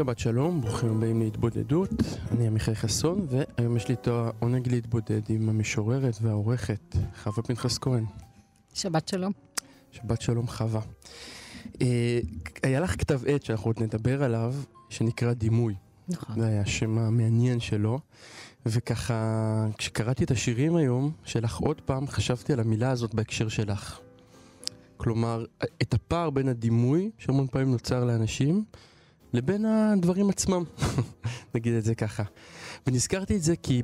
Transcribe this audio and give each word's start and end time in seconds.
שבת 0.00 0.18
שלום, 0.18 0.60
ברוכים 0.60 0.96
הבאים 0.96 1.20
להתבודדות. 1.20 1.90
אני 2.30 2.46
עמיחי 2.46 2.74
חסון, 2.74 3.26
והיום 3.28 3.76
יש 3.76 3.88
לי 3.88 3.94
את 3.94 4.08
העונג 4.08 4.68
להתבודד 4.68 5.20
עם 5.28 5.48
המשוררת 5.48 6.14
והעורכת, 6.22 6.96
חווה 7.22 7.42
פנחס 7.42 7.78
כהן. 7.78 8.04
שבת 8.74 9.08
שלום. 9.08 9.32
שבת 9.92 10.22
שלום, 10.22 10.46
חווה. 10.46 10.80
אה, 11.82 12.20
היה 12.62 12.80
לך 12.80 13.00
כתב 13.00 13.20
עת 13.26 13.44
שאנחנו 13.44 13.68
עוד 13.68 13.82
נדבר 13.82 14.22
עליו, 14.22 14.54
שנקרא 14.88 15.32
דימוי. 15.32 15.74
נכון. 16.08 16.40
זה 16.40 16.46
היה 16.46 16.60
השם 16.60 16.98
המעניין 16.98 17.60
שלו. 17.60 17.98
וככה, 18.66 19.66
כשקראתי 19.78 20.24
את 20.24 20.30
השירים 20.30 20.76
היום 20.76 21.12
שלך 21.24 21.56
עוד 21.56 21.80
פעם, 21.80 22.06
חשבתי 22.06 22.52
על 22.52 22.60
המילה 22.60 22.90
הזאת 22.90 23.14
בהקשר 23.14 23.48
שלך. 23.48 23.98
כלומר, 24.96 25.44
את 25.82 25.94
הפער 25.94 26.30
בין 26.30 26.48
הדימוי, 26.48 27.10
שהמון 27.18 27.46
פעמים 27.46 27.70
נוצר 27.70 28.04
לאנשים, 28.04 28.64
לבין 29.32 29.64
הדברים 29.64 30.30
עצמם, 30.30 30.64
נגיד 31.54 31.74
את 31.74 31.84
זה 31.84 31.94
ככה. 31.94 32.22
ונזכרתי 32.86 33.36
את 33.36 33.42
זה 33.42 33.56
כי 33.56 33.82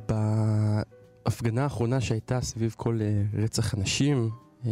בהפגנה 1.25 1.63
האחרונה 1.63 2.01
שהייתה 2.01 2.41
סביב 2.41 2.75
כל 2.77 2.99
uh, 2.99 3.37
רצח 3.37 3.73
הנשים, 3.73 4.29
uh, 4.63 4.67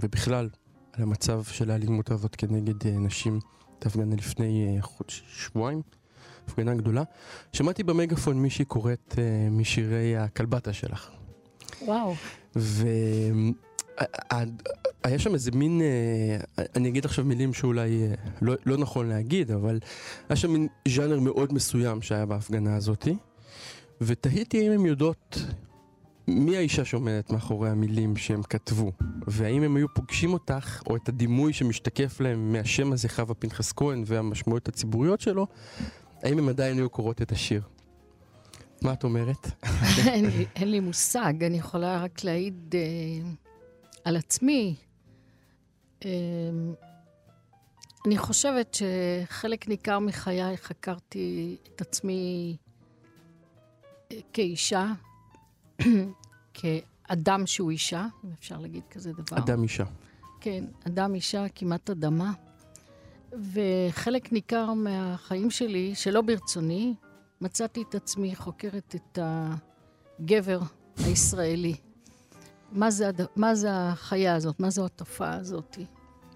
ובכלל 0.00 0.48
על 0.92 1.02
המצב 1.02 1.44
של 1.44 1.70
האלימות 1.70 2.10
הזאת 2.10 2.36
כנגד 2.36 2.82
uh, 2.82 2.86
נשים, 2.86 3.40
את 3.78 3.86
ההפגנה 3.86 4.16
לפני 4.16 4.78
חודש, 4.80 5.24
שבועיים, 5.28 5.82
הפגנה 6.48 6.74
גדולה, 6.74 7.02
שמעתי 7.52 7.82
במגפון 7.82 8.42
מישהי 8.42 8.64
קוראת 8.64 9.14
משירי 9.50 10.16
הכלבתה 10.16 10.72
שלך. 10.72 11.10
וואו. 11.82 12.14
ו... 12.56 12.86
היה 15.04 15.18
שם 15.18 15.34
איזה 15.34 15.50
מין, 15.50 15.82
אה, 15.82 16.64
אני 16.76 16.88
אגיד 16.88 17.04
עכשיו 17.04 17.24
מילים 17.24 17.54
שאולי 17.54 18.02
אה, 18.02 18.14
לא, 18.42 18.54
לא 18.66 18.76
נכון 18.76 19.08
להגיד, 19.08 19.50
אבל 19.50 19.78
היה 20.28 20.36
שם 20.36 20.52
מין 20.52 20.68
ז'אנר 20.88 21.20
מאוד 21.20 21.52
מסוים 21.52 22.02
שהיה 22.02 22.26
בהפגנה 22.26 22.76
הזאתי, 22.76 23.16
ותהיתי 24.00 24.66
אם 24.66 24.72
הם 24.72 24.86
יודעות 24.86 25.38
מי 26.28 26.56
האישה 26.56 26.84
שעומדת 26.84 27.30
מאחורי 27.30 27.70
המילים 27.70 28.16
שהם 28.16 28.42
כתבו, 28.42 28.92
והאם 29.26 29.62
הם 29.62 29.76
היו 29.76 29.94
פוגשים 29.94 30.32
אותך, 30.32 30.82
או 30.86 30.96
את 30.96 31.08
הדימוי 31.08 31.52
שמשתקף 31.52 32.20
להם 32.20 32.52
מהשם 32.52 32.92
הזה, 32.92 33.08
חווה 33.08 33.34
פנחס 33.34 33.72
כהן, 33.72 34.02
והמשמעויות 34.06 34.68
הציבוריות 34.68 35.20
שלו, 35.20 35.46
האם 36.22 36.38
הם 36.38 36.48
עדיין 36.48 36.76
היו 36.76 36.90
קוראות 36.90 37.22
את 37.22 37.32
השיר. 37.32 37.62
מה 38.82 38.92
את 38.92 39.04
אומרת? 39.04 39.50
אין, 40.06 40.24
לי, 40.24 40.46
אין 40.56 40.70
לי 40.70 40.80
מושג, 40.80 41.44
אני 41.44 41.58
יכולה 41.58 42.02
רק 42.02 42.24
להעיד... 42.24 42.74
אה... 42.74 43.47
על 44.08 44.16
עצמי, 44.16 44.74
אמ, 46.04 46.10
אני 48.06 48.18
חושבת 48.18 48.76
שחלק 48.76 49.68
ניכר 49.68 49.98
מחיי 49.98 50.56
חקרתי 50.56 51.56
את 51.74 51.80
עצמי 51.80 52.56
אה, 54.12 54.16
כאישה, 54.32 54.92
כאדם 56.54 57.46
שהוא 57.46 57.70
אישה, 57.70 58.06
אם 58.24 58.30
אפשר 58.38 58.58
להגיד 58.58 58.82
כזה 58.90 59.12
דבר. 59.12 59.38
אדם 59.38 59.62
אישה. 59.62 59.84
כן, 60.40 60.64
אדם 60.86 61.14
אישה, 61.14 61.44
כמעט 61.54 61.90
אדמה. 61.90 62.32
וחלק 63.52 64.32
ניכר 64.32 64.72
מהחיים 64.72 65.50
שלי, 65.50 65.94
שלא 65.94 66.20
ברצוני, 66.20 66.94
מצאתי 67.40 67.82
את 67.88 67.94
עצמי 67.94 68.36
חוקרת 68.36 68.94
את 68.94 69.18
הגבר 69.22 70.60
הישראלי. 70.96 71.87
מה 72.72 72.90
זה, 72.90 73.08
הד... 73.08 73.20
מה 73.36 73.54
זה 73.54 73.68
החיה 73.72 74.34
הזאת, 74.34 74.60
מה 74.60 74.70
זו 74.70 74.84
התופעה 74.84 75.34
הזאת. 75.34 75.78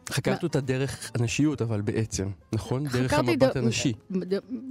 חקרת 0.09 0.43
אותה 0.43 0.61
דרך 0.61 1.11
הנשיות, 1.15 1.63
אבל 1.63 1.81
בעצם, 1.81 2.29
נכון? 2.53 2.85
דרך 2.85 3.13
המבט 3.13 3.57
הנשי. 3.57 3.93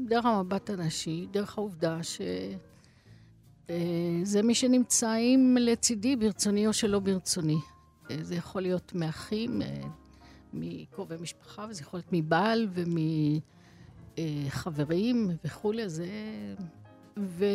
דרך 0.05 0.25
המבט 0.25 0.69
הנשי, 0.69 1.27
דרך 1.31 1.57
העובדה 1.57 2.03
ש... 2.03 2.22
אה, 3.69 4.41
מי 4.44 4.55
שנמצאים 4.55 5.57
לצידי, 5.59 6.16
ברצוני 6.16 6.67
או 6.67 6.73
שלא 6.73 6.99
ברצוני. 6.99 7.57
אה, 8.11 8.17
זה 8.22 8.35
יכול 8.35 8.61
להיות 8.61 8.91
מאחים, 8.95 9.61
אה, 9.61 9.81
מקרובי 10.53 11.16
משפחה, 11.22 11.66
וזה 11.69 11.81
יכול 11.81 11.97
להיות 11.97 12.09
מבעל 12.11 12.67
ומחברים 14.17 15.29
וכולי. 15.45 15.89
זה... 15.89 16.07
ו... 17.19 17.45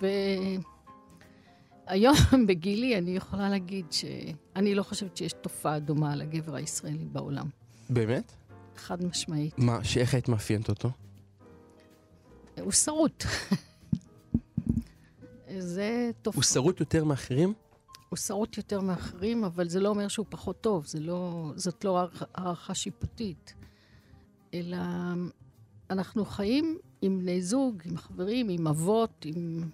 ו... 0.00 0.06
היום 1.90 2.14
בגילי 2.48 2.98
אני 2.98 3.16
יכולה 3.16 3.48
להגיד 3.48 3.86
שאני 3.92 4.74
לא 4.74 4.82
חושבת 4.82 5.16
שיש 5.16 5.32
תופעה 5.32 5.78
דומה 5.78 6.16
לגבר 6.16 6.54
הישראלי 6.54 7.08
בעולם. 7.12 7.48
באמת? 7.90 8.32
חד 8.76 9.04
משמעית. 9.04 9.58
מה, 9.58 9.84
שאיך 9.84 10.14
היית 10.14 10.28
מאפיינת 10.28 10.68
אותו? 10.68 10.90
הוא 12.60 12.72
שרוט. 12.72 13.24
זה 15.58 16.10
תופעה. 16.22 16.38
הוא 16.38 16.44
שרוט 16.44 16.80
יותר 16.80 17.04
מאחרים? 17.04 17.52
הוא 18.08 18.16
שרוט 18.16 18.56
יותר 18.56 18.80
מאחרים, 18.80 19.44
אבל 19.44 19.68
זה 19.68 19.80
לא 19.80 19.88
אומר 19.88 20.08
שהוא 20.08 20.26
פחות 20.28 20.60
טוב, 20.60 20.86
זה 20.86 21.00
לא, 21.00 21.52
זאת 21.56 21.84
לא 21.84 22.06
הערכה 22.34 22.74
שיפוטית. 22.74 23.54
אלא 24.54 24.76
אנחנו 25.90 26.24
חיים 26.24 26.78
עם 27.02 27.18
בני 27.18 27.42
זוג, 27.42 27.82
עם 27.84 27.96
חברים, 27.96 28.48
עם 28.48 28.66
אבות, 28.66 29.24
עם 29.24 29.70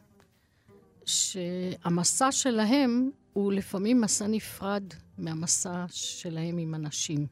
שהמסע 1.07 2.33
שלהם 2.33 3.11
הוא 3.33 3.53
לפעמים 3.53 4.01
מסע 4.01 4.27
נפרד 4.27 4.83
מהמסע 5.19 5.85
שלהם 5.89 6.59
עם 6.59 6.75
אנשים. 6.75 7.27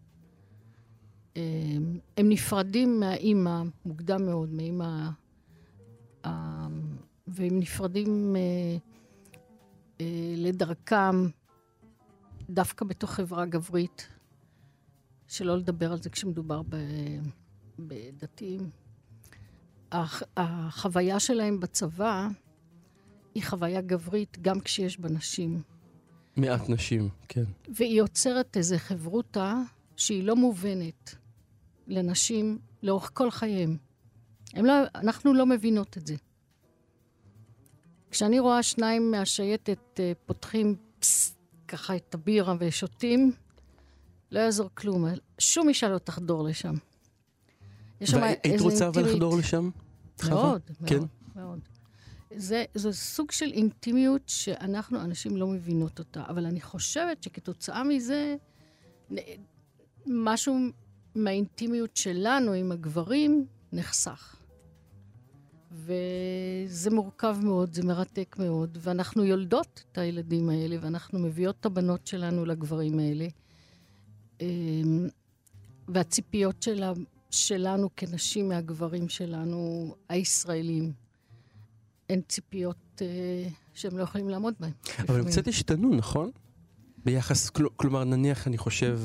אמ, 1.37 1.99
הם 2.17 2.29
נפרדים 2.29 3.01
מהאימא 3.01 3.63
מוקדם 3.85 4.27
מאוד, 4.27 4.53
מהאימא, 4.53 5.09
אמ, 6.27 6.31
והם 7.27 7.59
נפרדים 7.59 8.37
אה, 8.37 8.41
אה, 10.01 10.35
לדרכם 10.37 11.29
דווקא 12.51 12.85
בתוך 12.85 13.11
חברה 13.11 13.47
גברית, 13.47 14.09
שלא 15.29 15.57
לדבר 15.57 15.93
על 15.93 16.03
זה 16.03 16.11
כשמדובר 16.11 16.63
בדתיים. 17.79 18.71
החוויה 20.37 21.21
שלהם 21.21 21.61
בצבא 21.61 22.29
היא 23.35 23.43
חוויה 23.43 23.81
גברית 23.81 24.39
גם 24.43 24.61
כשיש 24.61 25.01
בה 25.01 25.09
נשים. 25.09 25.63
מעט 26.37 26.69
נשים, 26.69 27.09
כן. 27.29 27.45
והיא 27.69 27.99
יוצרת 27.99 28.57
איזו 28.57 28.77
חברותה 28.79 29.55
שהיא 29.97 30.25
לא 30.25 30.37
מובנת 30.37 31.15
לנשים 31.87 32.59
לאורך 32.83 33.11
כל 33.15 33.31
חייהם. 33.31 33.77
לא, 34.57 34.73
אנחנו 34.95 35.35
לא 35.35 35.47
מבינות 35.47 35.99
את 35.99 36.07
זה. 36.07 36.15
כשאני 38.11 38.39
רואה 38.39 38.63
שניים 38.63 39.11
מהשייטת 39.11 40.01
אה, 40.01 40.13
פותחים 40.27 40.77
פס, 40.99 41.37
ככה 41.69 41.97
את 41.97 42.15
הבירה 42.15 42.55
ושותים, 42.61 43.33
לא 44.31 44.41
יעזור 44.41 44.71
כלום. 44.75 45.05
שום 45.39 45.69
אישה 45.69 45.89
לא 45.89 45.99
תחדור 45.99 46.45
לשם. 46.45 46.75
והיית 48.01 48.61
רוצה 48.61 48.89
אבל 48.89 49.11
לחדור 49.11 49.37
לשם? 49.39 49.71
מאוד, 50.29 50.63
כן. 50.87 50.99
מאוד, 50.99 51.09
מאוד. 51.37 51.61
זה, 52.37 52.65
זה 52.75 52.93
סוג 52.93 53.31
של 53.31 53.53
אינטימיות 53.53 54.23
שאנחנו, 54.27 54.99
הנשים, 55.01 55.37
לא 55.37 55.47
מבינות 55.47 55.99
אותה. 55.99 56.25
אבל 56.29 56.47
אני 56.47 56.61
חושבת 56.61 57.23
שכתוצאה 57.23 57.85
מזה, 57.85 58.37
משהו 60.07 60.59
מהאינטימיות 61.15 61.97
שלנו 61.97 62.53
עם 62.53 62.73
הגברים 62.73 63.47
נחסך. 63.73 64.37
וזה 65.73 66.91
מורכב 66.91 67.37
מאוד, 67.43 67.75
זה 67.75 67.83
מרתק 67.83 68.37
מאוד, 68.39 68.79
ואנחנו 68.81 69.25
יולדות 69.25 69.85
את 69.93 69.99
הילדים 69.99 70.49
האלה, 70.49 70.77
ואנחנו 70.81 71.19
מביאות 71.19 71.57
את 71.61 71.67
הבנות 71.67 72.07
שלנו 72.07 72.45
לגברים 72.45 72.99
האלה. 72.99 73.27
אמ, 74.41 75.09
והציפיות 75.89 76.63
שלה, 76.63 76.93
שלנו 77.31 77.89
כנשים 77.97 78.49
מהגברים 78.49 79.09
שלנו, 79.09 79.95
הישראלים, 80.09 80.93
הן 82.11 82.21
ציפיות 82.29 83.03
אה, 83.03 83.49
שהם 83.75 83.99
לא 83.99 84.03
יכולים 84.03 84.29
לעמוד 84.29 84.55
בהן. 84.61 84.73
אבל 84.99 85.21
הם 85.21 85.27
קצת 85.27 85.49
השתנו, 85.49 85.95
נכון? 85.95 86.31
ביחס, 87.05 87.51
כל, 87.51 87.67
כלומר, 87.77 88.05
נניח, 88.05 88.47
אני 88.47 88.59
חושב, 88.59 89.01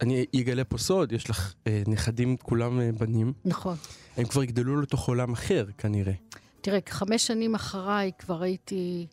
אני 0.00 0.26
אגלה 0.40 0.64
פה 0.64 0.78
סוד, 0.78 1.12
יש 1.12 1.30
לך 1.30 1.54
אה, 1.66 1.82
נכדים, 1.86 2.36
כולם 2.36 2.80
אה, 2.80 2.90
בנים. 2.92 3.32
נכון. 3.44 3.76
הם 4.16 4.24
כבר 4.24 4.42
יגדלו 4.42 4.80
לתוך 4.80 5.08
עולם 5.08 5.32
אחר, 5.32 5.66
כנראה. 5.78 6.12
תראה, 6.60 6.78
חמש 6.88 7.26
שנים 7.26 7.54
אחריי 7.54 8.10
כבר 8.18 8.42
הייתי 8.42 9.06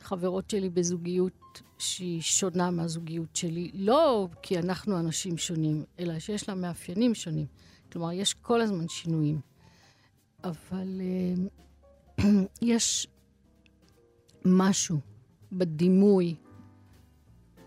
חברות 0.00 0.50
שלי 0.50 0.70
בזוגיות 0.70 1.62
שהיא 1.78 2.22
שונה 2.22 2.70
מהזוגיות 2.70 3.36
שלי. 3.36 3.70
לא 3.74 4.28
כי 4.42 4.58
אנחנו 4.58 4.98
אנשים 4.98 5.38
שונים, 5.38 5.84
אלא 5.98 6.18
שיש 6.18 6.48
לה 6.48 6.54
מאפיינים 6.54 7.14
שונים. 7.14 7.46
כלומר, 7.92 8.12
יש 8.12 8.34
כל 8.34 8.60
הזמן 8.60 8.88
שינויים. 8.88 9.40
אבל 10.44 11.00
uh, 11.00 11.40
יש 12.62 13.06
משהו 14.44 15.00
בדימוי 15.52 16.34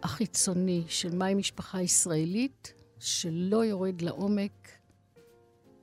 החיצוני 0.03 0.83
של 0.87 1.15
מהי 1.15 1.35
משפחה 1.35 1.81
ישראלית, 1.81 2.73
שלא 2.99 3.65
יורד 3.65 4.01
לעומק 4.01 4.69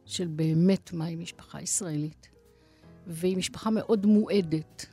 של 0.04 0.26
באמת 0.26 0.92
מהי 0.92 1.16
משפחה 1.16 1.62
ישראלית. 1.62 2.28
והיא 3.06 3.36
משפחה 3.36 3.70
מאוד 3.70 4.06
מועדת, 4.06 4.86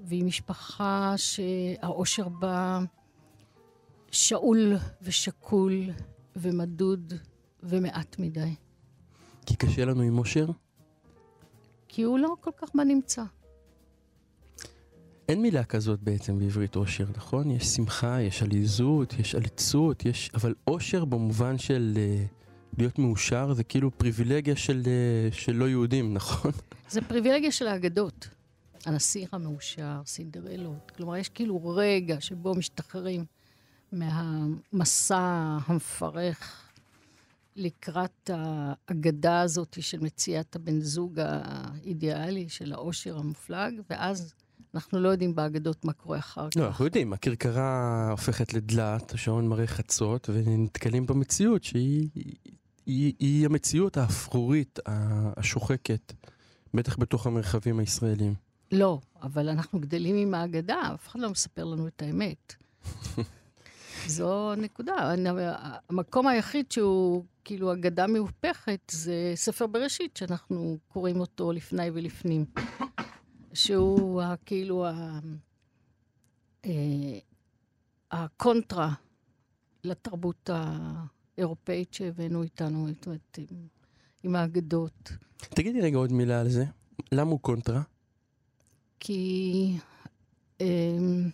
והיא 0.00 0.24
משפחה 0.24 1.14
שהאושר 1.16 2.28
בה 2.28 2.80
שאול 4.10 4.76
ושקול 5.02 5.72
ומדוד 6.36 7.12
ומעט 7.62 8.18
מדי. 8.18 8.54
כי 9.46 9.56
קשה 9.56 9.84
לנו 9.84 10.02
עם 10.02 10.18
אושר? 10.18 10.46
כי 11.92 12.02
הוא 12.02 12.18
לא 12.18 12.36
כל 12.40 12.50
כך 12.56 12.68
בנמצא. 12.74 13.22
אין 15.28 15.42
מילה 15.42 15.64
כזאת 15.64 16.00
בעצם 16.02 16.38
בעברית 16.38 16.76
אושר, 16.76 17.04
נכון? 17.16 17.50
יש 17.50 17.66
שמחה, 17.66 18.20
יש 18.20 18.42
עליזות, 18.42 19.14
יש 19.18 19.34
עליצות, 19.34 20.04
יש... 20.04 20.30
אבל 20.34 20.54
אושר 20.66 21.04
במובן 21.04 21.58
של 21.58 21.92
uh, 21.94 22.78
להיות 22.78 22.98
מאושר 22.98 23.54
זה 23.54 23.64
כאילו 23.64 23.98
פריבילגיה 23.98 24.56
של, 24.56 24.82
uh, 24.84 25.34
של 25.34 25.52
לא 25.52 25.68
יהודים, 25.68 26.14
נכון? 26.18 26.50
זה 26.88 27.00
פריבילגיה 27.00 27.52
של 27.52 27.66
האגדות. 27.66 28.28
הנסיך 28.86 29.34
המאושר, 29.34 30.00
סינדרלות. 30.06 30.92
כלומר, 30.96 31.16
יש 31.16 31.28
כאילו 31.28 31.66
רגע 31.66 32.20
שבו 32.20 32.54
משתחררים 32.54 33.24
מהמסע 33.92 35.58
המפרך 35.66 36.69
לקראת 37.56 38.30
האגדה 38.32 39.40
הזאת 39.40 39.76
של 39.80 40.00
מציאת 40.00 40.56
הבן 40.56 40.80
זוג 40.80 41.20
האידיאלי, 41.22 42.48
של 42.48 42.72
העושר 42.72 43.18
המופלג, 43.18 43.80
ואז 43.90 44.34
אנחנו 44.74 45.00
לא 45.00 45.08
יודעים 45.08 45.34
באגדות 45.34 45.84
מה 45.84 45.92
קורה 45.92 46.18
אחר 46.18 46.44
לא, 46.44 46.50
כך. 46.50 46.56
לא, 46.56 46.66
אנחנו 46.66 46.84
יודעים, 46.84 47.12
הכרכרה 47.12 48.08
הופכת 48.10 48.54
לדלת, 48.54 49.12
השעון 49.12 49.48
מראה 49.48 49.66
חצות, 49.66 50.30
ונתקלים 50.32 51.06
במציאות 51.06 51.64
שהיא 51.64 52.08
היא, 52.86 53.14
היא 53.18 53.46
המציאות 53.46 53.96
האפרורית, 53.96 54.78
השוחקת, 55.36 56.12
בטח 56.74 56.98
בתוך 56.98 57.26
המרחבים 57.26 57.78
הישראלים. 57.78 58.34
לא, 58.72 59.00
אבל 59.22 59.48
אנחנו 59.48 59.80
גדלים 59.80 60.16
עם 60.16 60.34
האגדה, 60.34 60.80
אף 60.94 61.08
אחד 61.08 61.20
לא 61.20 61.30
מספר 61.30 61.64
לנו 61.64 61.86
את 61.86 62.02
האמת. 62.02 62.54
זו 64.06 64.54
נקודה. 64.54 65.14
המקום 65.88 66.26
היחיד 66.26 66.72
שהוא 66.72 67.24
כאילו 67.44 67.72
אגדה 67.72 68.06
מהופכת 68.06 68.80
זה 68.90 69.32
ספר 69.34 69.66
בראשית, 69.66 70.16
שאנחנו 70.16 70.78
קוראים 70.88 71.20
אותו 71.20 71.52
לפני 71.52 71.90
ולפנים. 71.90 72.44
שהוא 73.54 74.22
כאילו 74.46 74.86
ה... 74.86 75.18
אה, 76.66 77.18
הקונטרה 78.10 78.92
לתרבות 79.84 80.50
האירופאית 80.52 81.94
שהבאנו 81.94 82.42
איתנו, 82.42 82.88
זאת 82.88 83.06
אומרת, 83.06 83.38
עם, 83.38 83.66
עם 84.22 84.36
האגדות. 84.36 85.12
תגידי 85.36 85.80
רגע 85.80 85.96
עוד 85.96 86.12
מילה 86.12 86.40
על 86.40 86.48
זה. 86.48 86.64
למה 87.12 87.30
הוא 87.30 87.40
קונטרה? 87.40 87.82
כי... 89.00 89.78
אמ, 90.60 91.30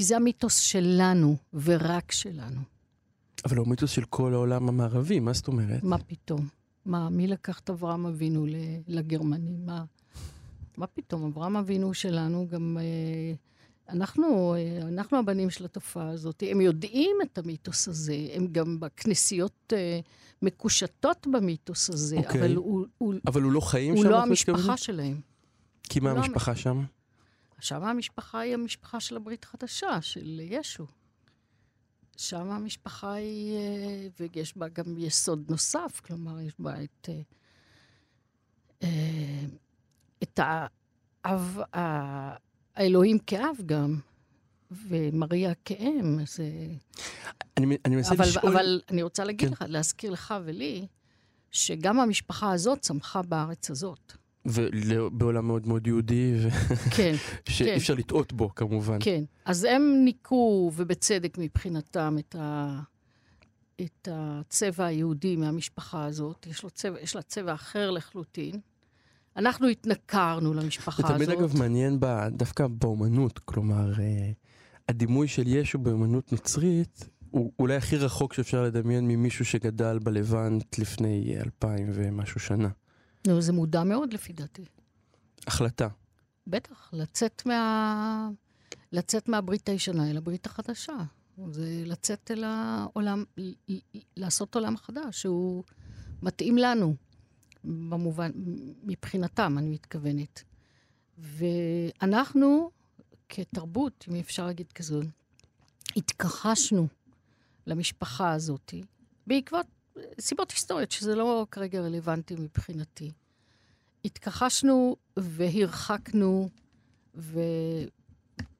כי 0.00 0.04
זה 0.04 0.16
המיתוס 0.16 0.58
שלנו, 0.58 1.36
ורק 1.54 2.12
שלנו. 2.12 2.60
אבל 3.44 3.56
הוא 3.56 3.68
מיתוס 3.68 3.90
של 3.90 4.04
כל 4.04 4.34
העולם 4.34 4.68
המערבי, 4.68 5.20
מה 5.20 5.32
זאת 5.32 5.48
אומרת? 5.48 5.82
מה 5.82 5.98
פתאום? 5.98 6.48
מה, 6.84 7.10
מי 7.10 7.26
לקח 7.26 7.58
את 7.58 7.70
אברהם 7.70 8.06
אבינו 8.06 8.46
לגרמנים? 8.88 9.66
מה, 9.66 9.84
מה 10.76 10.86
פתאום? 10.86 11.24
אברהם 11.24 11.56
אבינו 11.56 11.94
שלנו 11.94 12.48
גם... 12.50 12.78
אה, 12.80 13.34
אנחנו, 13.88 14.54
אה, 14.54 14.88
אנחנו 14.88 15.18
הבנים 15.18 15.50
של 15.50 15.64
התופעה 15.64 16.08
הזאת. 16.08 16.42
הם 16.50 16.60
יודעים 16.60 17.16
את 17.22 17.38
המיתוס 17.38 17.88
הזה, 17.88 18.16
הם 18.34 18.46
גם 18.52 18.80
בכנסיות 18.80 19.72
אה, 19.72 20.00
מקושטות 20.42 21.26
במיתוס 21.30 21.90
הזה, 21.90 22.16
okay. 22.16 22.26
אוקיי. 22.26 22.40
אבל 22.40 22.56
הוא... 22.56 22.86
הוא 22.98 23.14
אבל 23.26 23.42
הוא 23.42 23.52
לא 23.52 23.60
חיים 23.60 23.94
הוא 23.94 24.02
שם? 24.02 24.08
הוא 24.08 24.16
לא 24.16 24.22
המשפחה 24.22 24.76
שלהם. 24.76 25.20
כי 25.82 26.00
מה 26.00 26.14
לא 26.14 26.18
המשפחה 26.18 26.56
שם? 26.56 26.84
שם 27.60 27.84
המשפחה 27.84 28.40
היא 28.40 28.54
המשפחה 28.54 29.00
של 29.00 29.16
הברית 29.16 29.44
החדשה, 29.44 30.02
של 30.02 30.40
ישו. 30.42 30.86
שם 32.16 32.50
המשפחה 32.50 33.12
היא, 33.12 33.56
אה, 33.56 34.08
ויש 34.20 34.56
בה 34.56 34.68
גם 34.68 34.98
יסוד 34.98 35.44
נוסף, 35.48 36.00
כלומר, 36.04 36.40
יש 36.40 36.52
בה 36.58 36.82
את, 36.82 37.08
אה, 37.08 37.20
אה, 38.82 39.46
את 40.22 40.40
האב, 40.42 41.58
האלוהים 42.74 43.18
כאב 43.18 43.56
גם, 43.66 44.00
ומריה 44.70 45.52
כאם. 45.64 46.18
זה... 46.26 46.44
אני, 47.56 47.76
אני 47.84 47.96
מנסה 47.96 48.14
אבל, 48.14 48.24
לשאול... 48.24 48.52
אבל 48.52 48.80
אני 48.90 49.02
רוצה 49.02 49.24
להגיד 49.24 49.48
כן. 49.48 49.52
לך, 49.52 49.64
להזכיר 49.68 50.10
לך 50.10 50.34
ולי, 50.44 50.86
שגם 51.50 52.00
המשפחה 52.00 52.52
הזאת 52.52 52.80
צמחה 52.80 53.22
בארץ 53.22 53.70
הזאת. 53.70 54.12
ובעולם 54.46 55.46
מאוד 55.46 55.68
מאוד 55.68 55.86
יהודי, 55.86 56.34
ו... 56.38 56.50
כן, 56.96 57.14
שאי 57.48 57.66
כן. 57.66 57.74
אפשר 57.74 57.94
לטעות 57.94 58.32
בו 58.32 58.54
כמובן. 58.54 58.98
כן, 59.00 59.24
אז 59.44 59.64
הם 59.64 60.00
ניקו, 60.04 60.72
ובצדק 60.76 61.38
מבחינתם, 61.38 62.16
את, 62.18 62.36
ה... 62.38 62.80
את 63.80 64.08
הצבע 64.12 64.84
היהודי 64.84 65.36
מהמשפחה 65.36 66.04
הזאת. 66.04 66.46
יש, 66.50 66.64
צבע, 66.74 67.00
יש 67.00 67.16
לה 67.16 67.22
צבע 67.22 67.54
אחר 67.54 67.90
לחלוטין. 67.90 68.60
אנחנו 69.36 69.68
התנכרנו 69.68 70.54
למשפחה 70.54 71.02
הזאת. 71.02 71.18
זה 71.18 71.26
תמיד 71.26 71.38
אגב 71.38 71.58
מעניין 71.58 72.00
בה, 72.00 72.28
דווקא 72.30 72.66
באומנות, 72.66 73.38
כלומר, 73.38 73.92
אה, 74.00 74.30
הדימוי 74.88 75.28
של 75.28 75.46
ישו 75.46 75.78
באומנות 75.78 76.32
נוצרית 76.32 77.08
הוא 77.30 77.52
אולי 77.58 77.76
הכי 77.76 77.96
רחוק 77.96 78.34
שאפשר 78.34 78.62
לדמיין 78.62 79.08
ממישהו 79.08 79.44
שגדל 79.44 79.98
בלבנט 79.98 80.78
לפני 80.78 81.36
אלפיים 81.44 81.90
ומשהו 81.92 82.40
שנה. 82.40 82.68
נו, 83.26 83.40
זה 83.40 83.52
מודע 83.52 83.84
מאוד 83.84 84.12
לפי 84.12 84.32
דעתי. 84.32 84.64
החלטה. 85.46 85.88
בטח, 86.46 86.90
לצאת, 86.92 87.46
מה... 87.46 88.30
לצאת 88.92 89.28
מהברית 89.28 89.68
הישנה 89.68 90.10
אל 90.10 90.16
הברית 90.16 90.46
החדשה. 90.46 90.96
זה 91.50 91.82
לצאת 91.86 92.30
אל 92.30 92.44
העולם, 92.44 93.24
לעשות 94.16 94.54
עולם 94.54 94.76
חדש, 94.76 95.20
שהוא 95.20 95.64
מתאים 96.22 96.58
לנו, 96.58 96.94
במובן, 97.64 98.30
מבחינתם, 98.82 99.58
אני 99.58 99.70
מתכוונת. 99.70 100.42
ואנחנו, 101.18 102.70
כתרבות, 103.28 104.04
אם 104.08 104.14
אפשר 104.14 104.46
להגיד 104.46 104.72
כזו, 104.72 105.00
התכחשנו 105.96 106.88
למשפחה 107.66 108.32
הזאת, 108.32 108.74
בעקבות 109.26 109.66
סיבות 110.20 110.50
היסטוריות, 110.50 110.92
שזה 110.92 111.14
לא 111.14 111.46
כרגע 111.50 111.80
רלוונטי 111.80 112.34
מבחינתי. 112.38 113.12
התכחשנו 114.04 114.96
והרחקנו, 115.16 116.48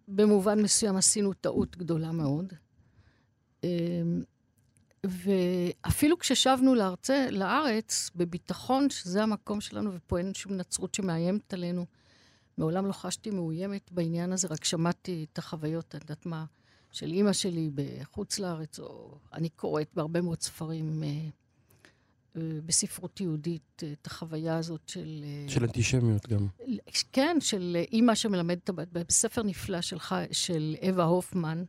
ובמובן 0.08 0.62
מסוים 0.62 0.96
עשינו 0.96 1.32
טעות 1.32 1.76
גדולה 1.76 2.12
מאוד. 2.12 2.52
אמ, 3.64 4.22
ואפילו 5.04 6.18
כששבנו 6.18 6.75
לארצ... 6.75 7.10
לארץ, 7.30 8.10
בביטחון 8.14 8.90
שזה 8.90 9.22
המקום 9.22 9.60
שלנו, 9.60 9.90
ופה 9.94 10.18
אין 10.18 10.34
שום 10.34 10.52
נצרות 10.52 10.94
שמאיימת 10.94 11.52
עלינו, 11.52 11.87
מעולם 12.58 12.87
לא 12.87 12.92
חשתי 12.92 13.30
מאוימת 13.30 13.92
בעניין 13.92 14.32
הזה, 14.32 14.49
רק 14.50 14.64
שמעתי 14.64 15.26
את 15.32 15.38
החוויות, 15.38 15.94
את 15.94 15.94
יודעת 15.94 16.26
מה, 16.26 16.44
של 16.92 17.12
אימא 17.12 17.32
שלי 17.32 17.70
בחוץ 17.75 18.38
לארץ, 18.38 18.78
או 18.78 19.18
אני 19.32 19.49
קוראת 19.49 19.88
בהרבה 19.94 20.20
מאוד 20.20 20.42
ספרים 20.42 21.02
אה, 21.02 21.09
אה, 22.37 22.59
בספרות 22.66 23.20
יהודית 23.20 23.82
את 23.92 24.06
החוויה 24.06 24.56
הזאת 24.56 24.80
של... 24.88 25.25
אה, 25.25 25.49
של 25.49 25.64
אנטישמיות 25.64 26.26
גם. 26.28 26.47
כן, 27.12 27.37
של 27.40 27.76
אימא 27.92 28.14
שמלמדת, 28.14 28.70
בספר 28.70 29.42
נפלא 29.42 29.80
שלך, 29.80 30.14
של 30.32 30.76
אווה 30.88 31.04
הופמן, 31.04 31.64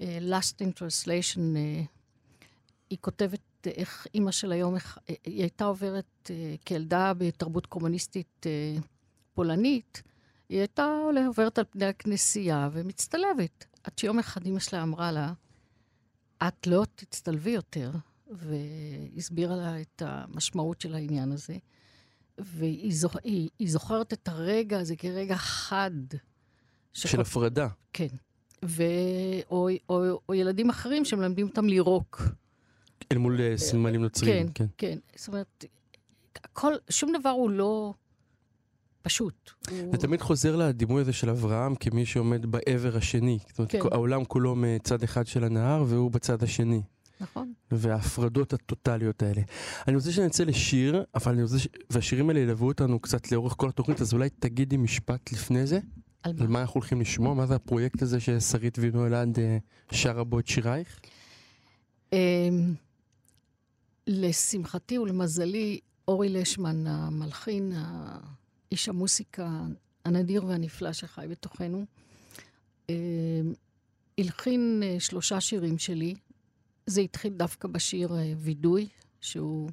Last 0.00 0.62
in 0.62 0.68
Translation, 0.78 1.56
היא 2.90 2.98
כותבת 3.00 3.40
איך 3.66 4.06
אימא 4.14 4.30
של 4.30 4.52
היום, 4.52 4.74
היא 5.08 5.40
הייתה 5.40 5.64
עוברת 5.64 6.30
כילדה 6.64 7.12
בתרבות 7.18 7.66
קומוניסטית 7.66 8.46
פולנית, 9.34 10.02
היא 10.48 10.58
הייתה 10.58 10.96
עוברת 11.26 11.58
על 11.58 11.64
פני 11.70 11.86
הכנסייה 11.86 12.68
ומצטלבת. 12.72 13.66
עד 13.84 13.98
שיום 13.98 14.18
אחד 14.18 14.46
אמא 14.46 14.60
שלה 14.60 14.82
אמרה 14.82 15.12
לה, 15.12 15.32
את 16.48 16.66
לא 16.66 16.84
תצטלבי 16.94 17.50
יותר, 17.50 17.90
והסבירה 18.30 19.56
לה 19.56 19.80
את 19.80 20.02
המשמעות 20.06 20.80
של 20.80 20.94
העניין 20.94 21.32
הזה. 21.32 21.56
והיא 22.38 22.94
זוכ... 22.94 23.16
היא, 23.24 23.48
היא 23.58 23.70
זוכרת 23.70 24.12
את 24.12 24.28
הרגע 24.28 24.78
הזה 24.78 24.96
כרגע 24.96 25.36
חד. 25.36 25.90
שכל... 26.92 27.08
של 27.08 27.20
הפרדה. 27.20 27.68
כן. 27.92 28.06
ו... 28.64 28.82
או, 29.50 29.68
או, 29.88 30.20
או 30.28 30.34
ילדים 30.34 30.70
אחרים 30.70 31.04
שמלמדים 31.04 31.46
אותם 31.46 31.66
לירוק. 31.66 32.22
אל 33.12 33.18
מול 33.18 33.40
אה, 33.40 33.56
סמלים 33.56 34.02
נוצריים. 34.02 34.48
כן, 34.48 34.66
כן, 34.78 34.88
כן. 34.92 34.98
זאת 35.16 35.28
אומרת, 35.28 35.64
הכל, 36.36 36.72
שום 36.90 37.12
דבר 37.20 37.28
הוא 37.28 37.50
לא 37.50 37.94
פשוט. 39.02 39.50
זה 39.70 39.82
הוא... 39.84 39.96
תמיד 39.96 40.20
חוזר 40.20 40.56
לדימוי 40.56 41.00
הזה 41.00 41.12
של 41.12 41.30
אברהם 41.30 41.74
כמי 41.74 42.06
שעומד 42.06 42.46
בעבר 42.46 42.96
השני. 42.96 43.38
זאת 43.48 43.58
אומרת, 43.58 43.72
כן. 43.72 43.78
העולם 43.92 44.24
כולו 44.24 44.54
מצד 44.56 45.02
אחד 45.02 45.26
של 45.26 45.44
הנהר 45.44 45.84
והוא 45.88 46.10
בצד 46.10 46.42
השני. 46.42 46.82
נכון. 47.20 47.52
וההפרדות 47.70 48.52
הטוטליות 48.52 49.22
האלה. 49.22 49.42
אני 49.88 49.96
רוצה 49.96 50.12
שנצא 50.12 50.44
לשיר, 50.44 51.04
אבל 51.14 51.32
אני 51.32 51.42
רוצה 51.42 51.58
ש... 51.58 51.68
והשירים 51.90 52.28
האלה 52.28 52.40
ילוו 52.40 52.66
אותנו 52.66 53.00
קצת 53.00 53.32
לאורך 53.32 53.54
כל 53.56 53.68
התוכנית, 53.68 54.00
אז 54.00 54.12
אולי 54.12 54.28
תגידי 54.30 54.76
משפט 54.76 55.32
לפני 55.32 55.66
זה. 55.66 55.78
על 56.22 56.32
מה? 56.32 56.42
על 56.42 56.48
מה 56.48 56.60
אנחנו 56.60 56.80
הולכים 56.80 57.00
לשמוע? 57.00 57.34
מה 57.34 57.46
זה 57.46 57.54
הפרויקט 57.54 58.02
הזה 58.02 58.20
ששרית 58.20 58.78
וינו 58.78 59.06
אלעד 59.06 59.38
אה, 59.38 59.58
שרה 59.92 60.24
בו 60.24 60.38
את 60.38 60.46
שירייך? 60.46 61.00
אמ, 62.12 62.74
לשמחתי 64.06 64.98
ולמזלי, 64.98 65.80
אורי 66.08 66.28
לשמן, 66.28 66.86
המלחין, 66.86 67.72
איש 68.72 68.88
המוסיקה 68.88 69.60
הנדיר 70.04 70.44
והנפלא 70.44 70.92
שחי 70.92 71.26
בתוכנו, 71.30 71.86
אמ, 72.88 72.94
הלחין 74.18 74.82
אה, 74.84 75.00
שלושה 75.00 75.40
שירים 75.40 75.78
שלי, 75.78 76.14
זה 76.86 77.00
התחיל 77.00 77.32
דווקא 77.32 77.68
בשיר 77.68 78.16
אה, 78.16 78.32
וידוי, 78.36 78.88
שהוא, 79.20 79.70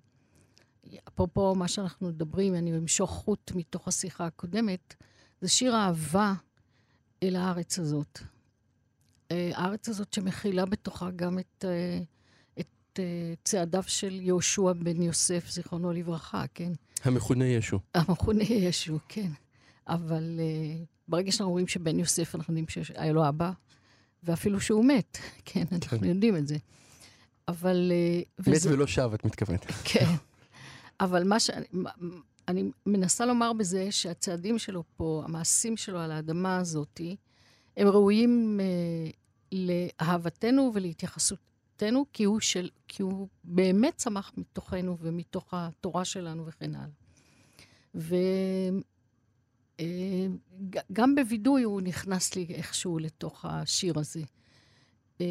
אפרופו 1.08 1.56
מה 1.56 1.68
שאנחנו 1.68 2.08
מדברים, 2.08 2.56
אני 2.56 2.78
אמשוך 2.78 3.12
חוט 3.12 3.52
מתוך 3.56 3.88
השיחה 3.88 4.26
הקודמת, 4.26 4.96
זה 5.42 5.50
שיר 5.50 5.76
אהבה 5.76 6.34
אל 7.24 7.36
הארץ 7.36 7.80
הזאת. 7.80 8.20
אה, 9.32 9.52
הארץ 9.54 9.90
הזאת 9.90 10.14
שמכילה 10.14 10.66
בתוכה 10.66 11.12
גם 11.12 11.40
את, 11.40 11.66
אה, 11.68 12.00
את 12.60 13.00
צעדיו 13.44 13.84
של 13.88 14.22
יהושע 14.22 14.74
בן 14.74 15.02
יוסף, 15.02 15.50
זיכרונו 15.50 15.92
לברכה, 15.92 16.46
כן? 16.54 16.72
המכונה 17.04 17.46
ישו. 17.46 17.80
המכונה 17.94 18.44
ישו, 18.44 19.00
כן. 19.08 19.32
אבל 19.88 20.40
ברגע 21.08 21.32
שאנחנו 21.32 21.52
רואים 21.52 21.68
שבן 21.68 22.00
יוסף, 22.00 22.36
אנחנו 22.36 22.54
יודעים 22.54 22.84
שהיה 22.84 23.14
לו 23.14 23.30
אבא, 23.30 23.52
ואפילו 24.24 24.62
שהוא 24.62 24.86
מת, 24.86 25.18
כן, 25.46 25.64
אנחנו 25.72 26.00
כן. 26.00 26.06
יודעים 26.06 26.38
את 26.38 26.48
זה. 26.48 26.58
אבל... 27.48 27.92
אה, 27.92 28.22
מת 28.40 28.48
וזה... 28.48 28.74
ולא 28.74 28.88
שב, 28.88 29.10
את 29.14 29.26
מתכוונת. 29.26 29.66
כן. 29.92 30.06
אבל 31.00 31.24
מה 31.24 31.40
שאני... 31.40 31.66
אני 32.48 32.64
מנסה 32.86 33.26
לומר 33.26 33.54
בזה 33.54 33.92
שהצעדים 33.92 34.60
שלו 34.60 34.84
פה, 34.98 35.22
המעשים 35.26 35.78
שלו 35.78 36.00
על 36.00 36.12
האדמה 36.12 36.58
הזאת, 36.58 37.02
הם 37.78 37.88
ראויים 37.88 38.60
אה, 38.60 39.10
לאהבתנו 39.52 40.72
ולהתייחסותנו, 41.82 42.06
כי 42.14 42.24
הוא, 42.24 42.40
של, 42.40 42.70
כי 42.88 43.04
הוא 43.04 43.28
באמת 43.44 43.98
צמח 43.98 44.32
מתוכנו 44.38 44.98
ומתוך 45.00 45.54
התורה 45.54 46.06
שלנו 46.06 46.46
וכן 46.46 46.72
הלאה. 46.76 46.88
וגם 47.96 48.80
אה, 51.10 51.16
בווידוי 51.16 51.64
הוא 51.64 51.82
נכנס 51.82 52.36
לי 52.36 52.46
איכשהו 52.50 53.00
לתוך 53.00 53.46
השיר 53.46 54.00
הזה. 54.00 54.22
אה, 55.22 55.26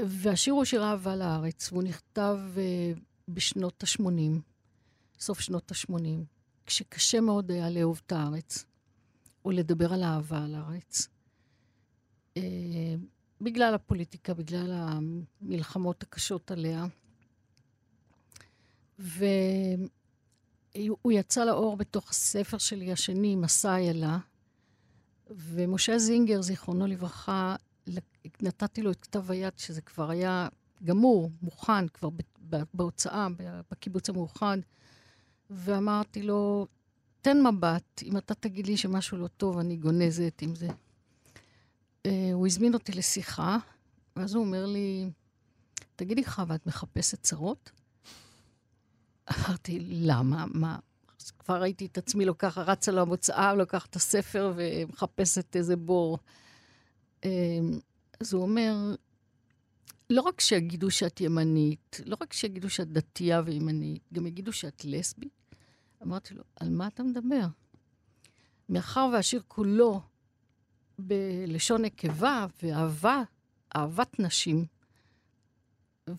והשיר 0.00 0.54
הוא 0.54 0.64
שיר 0.64 0.84
אהבה 0.84 1.16
לארץ, 1.16 1.72
והוא 1.72 1.82
נכתב 1.82 2.38
uh, 2.54 3.00
בשנות 3.28 3.82
ה-80, 3.82 4.40
סוף 5.18 5.40
שנות 5.40 5.72
ה-80, 5.72 6.24
כשקשה 6.66 7.20
מאוד 7.20 7.50
היה 7.50 7.70
לאהוב 7.70 8.00
את 8.06 8.12
הארץ, 8.12 8.64
או 9.44 9.50
לדבר 9.50 9.92
על 9.92 10.02
אהבה 10.02 10.44
על 10.44 10.54
הארץ. 10.54 11.08
בגלל 13.44 13.74
הפוליטיקה, 13.74 14.34
בגלל 14.34 14.72
המלחמות 14.72 16.02
הקשות 16.02 16.50
עליה. 16.50 16.86
והוא 18.98 19.52
יצא 21.12 21.44
לאור 21.44 21.76
בתוך 21.76 22.10
הספר 22.10 22.58
שלי 22.58 22.92
השני, 22.92 23.36
מסע 23.36 23.76
איילה, 23.76 24.18
ומשה 25.30 25.98
זינגר, 25.98 26.42
זיכרונו 26.42 26.86
לברכה, 26.86 27.56
נתתי 28.42 28.82
לו 28.82 28.90
את 28.90 29.00
כתב 29.00 29.30
היד, 29.30 29.52
שזה 29.56 29.80
כבר 29.80 30.10
היה 30.10 30.48
גמור, 30.84 31.30
מוכן, 31.42 31.88
כבר 31.88 32.08
בהוצאה, 32.74 33.28
בקיבוץ 33.70 34.08
המאוחד, 34.08 34.58
ואמרתי 35.50 36.22
לו, 36.22 36.66
תן 37.20 37.46
מבט, 37.46 38.02
אם 38.02 38.16
אתה 38.16 38.34
תגיד 38.34 38.66
לי 38.66 38.76
שמשהו 38.76 39.18
לא 39.18 39.26
טוב, 39.26 39.58
אני 39.58 39.76
גונזת 39.76 40.42
עם 40.42 40.54
זה. 40.54 40.68
Uh, 42.06 42.10
הוא 42.32 42.46
הזמין 42.46 42.74
אותי 42.74 42.92
לשיחה, 42.92 43.58
ואז 44.16 44.34
הוא 44.34 44.44
אומר 44.44 44.66
לי, 44.66 45.10
תגידי, 45.96 46.24
חווה, 46.24 46.54
את 46.54 46.66
מחפשת 46.66 47.22
צרות? 47.22 47.70
אמרתי, 49.30 49.78
למה? 49.80 50.44
מה? 50.54 50.78
כבר 51.38 51.60
ראיתי 51.60 51.86
את 51.86 51.98
עצמי 51.98 52.24
לוקחת, 52.24 52.68
רצה 52.68 52.92
למוצאה, 52.92 53.54
לוקחת 53.54 53.90
את 53.90 53.96
הספר 53.96 54.52
ומחפשת 54.56 55.56
איזה 55.56 55.76
בור. 55.76 56.18
אמ, 57.24 57.30
אז 58.20 58.32
הוא 58.32 58.42
אומר, 58.42 58.94
לא 60.10 60.20
רק 60.22 60.40
שיגידו 60.40 60.90
שאת 60.90 61.20
ימנית, 61.20 62.00
לא 62.04 62.16
רק 62.20 62.32
שיגידו 62.32 62.70
שאת 62.70 62.92
דתייה 62.92 63.42
וימנית, 63.44 64.02
גם 64.12 64.26
יגידו 64.26 64.52
שאת 64.52 64.84
לסבית. 64.84 65.54
אמרתי 66.02 66.34
לו, 66.34 66.42
על 66.56 66.70
מה 66.70 66.86
אתה 66.86 67.02
מדבר? 67.02 67.46
מאחר 68.68 69.10
והשיר 69.12 69.42
כולו 69.48 70.00
בלשון 70.98 71.82
נקבה 71.82 72.46
ואהבה, 72.62 73.22
אהבת 73.76 74.20
נשים, 74.20 74.64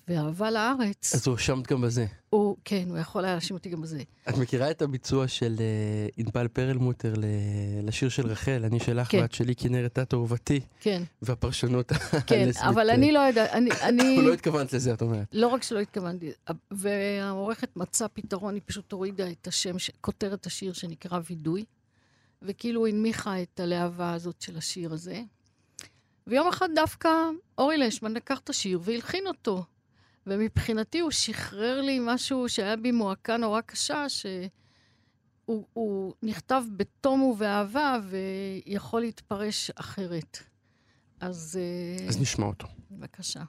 ואהבה 0.08 0.52
לארץ. 0.52 1.16
אז 1.16 1.28
הוא 1.28 1.32
הואשמת 1.32 1.68
גם 1.68 1.82
בזה. 1.82 2.06
הוא, 2.30 2.58
כן, 2.66 2.86
הוא 2.90 2.98
יכול 2.98 3.26
היה 3.26 3.34
להאשים 3.34 3.56
אותי 3.56 3.70
גם 3.70 3.82
בזה. 3.82 4.02
את 4.30 4.38
מכירה 4.38 4.72
את 4.72 4.82
הביצוע 4.82 5.28
של 5.28 5.56
uh, 5.56 6.14
ענבל 6.18 6.48
פרלמוטר 6.48 7.14
לשיר 7.84 8.10
של 8.10 8.28
רחל, 8.28 8.62
אני 8.66 8.80
שלך 8.80 9.08
כן. 9.12 9.20
ואת 9.22 9.32
שלי 9.32 9.56
כנרת 9.56 10.00
את 10.00 10.14
אהובתי? 10.14 10.60
כן. 10.80 11.04
והפרשנות 11.22 11.92
כן, 12.28 12.42
הלסבית. 12.42 12.68
אבל 12.68 12.90
אני 12.90 13.12
לא 13.12 13.20
יודעת, 13.20 13.50
אני... 13.50 13.70
אני... 13.82 14.18
לא 14.28 14.34
התכוונת 14.34 14.74
לזה, 14.74 14.94
את 14.94 15.02
אומרת. 15.02 15.28
לא 15.32 15.48
רק 15.48 15.64
שלא 15.64 15.80
התכוונתי, 15.80 16.32
והעורכת 16.72 17.78
מצאה 17.78 18.08
פתרון, 18.08 18.54
היא 18.54 18.62
פשוט 18.66 18.92
הורידה 18.92 19.32
את 19.32 19.48
השם, 19.48 19.76
כותרת 20.02 20.46
השיר 20.46 20.74
שנקרא 20.74 21.20
וידוי, 21.30 21.66
וכאילו 22.46 22.88
הנמיכה 22.88 23.42
את 23.42 23.60
הלהבה 23.60 24.14
הזאת 24.14 24.42
של 24.42 24.58
השיר 24.58 24.94
הזה. 24.94 25.22
ויום 26.28 26.48
אחד 26.48 26.70
דווקא 26.76 27.10
אורי 27.58 27.78
לשמן 27.78 28.14
לקח 28.14 28.40
את 28.40 28.50
השיר 28.50 28.80
והלחין 28.84 29.28
אותו. 29.28 29.64
ומבחינתי 30.28 31.00
הוא 31.00 31.12
שחרר 31.12 31.82
לי 31.82 32.00
משהו 32.02 32.50
שהיה 32.50 32.76
בי 32.76 32.92
מועקה 32.92 33.38
נורא 33.38 33.62
קשה, 33.62 34.06
שהוא 34.10 36.14
נכתב 36.24 36.64
בתום 36.78 37.22
ובאהבה 37.22 38.00
ויכול 38.10 39.02
להתפרש 39.02 39.72
אחרת. 39.76 40.38
אז... 41.20 41.60
אה, 41.62 42.08
אז 42.08 42.22
נשמע 42.22 42.46
אותו. 42.46 42.68
בבקשה. 42.92 43.44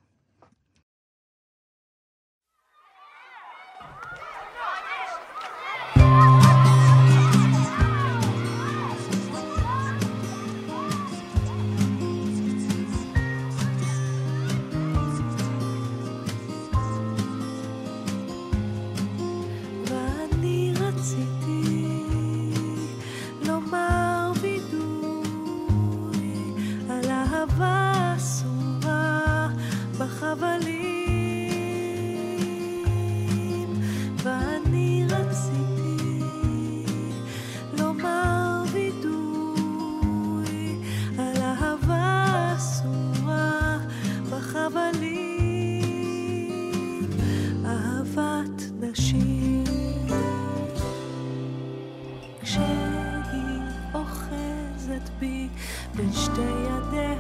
בין 55.97 56.13
שתי 56.13 56.41
ידיה. 56.41 57.15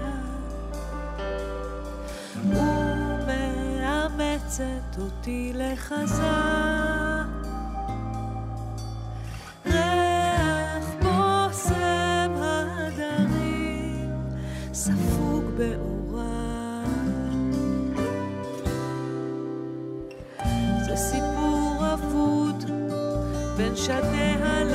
ומאמצת 3.66 4.98
אותי 4.98 5.52
לחזק. 5.54 7.26
ריח 9.66 10.86
בושם 11.02 12.32
הדרים 12.42 14.10
ספוג 14.72 15.44
באורה. 15.56 16.84
זה 20.86 20.96
סיפור 20.96 21.94
אבוד 21.94 22.64
בין 23.56 23.76
שדיה 23.76 24.65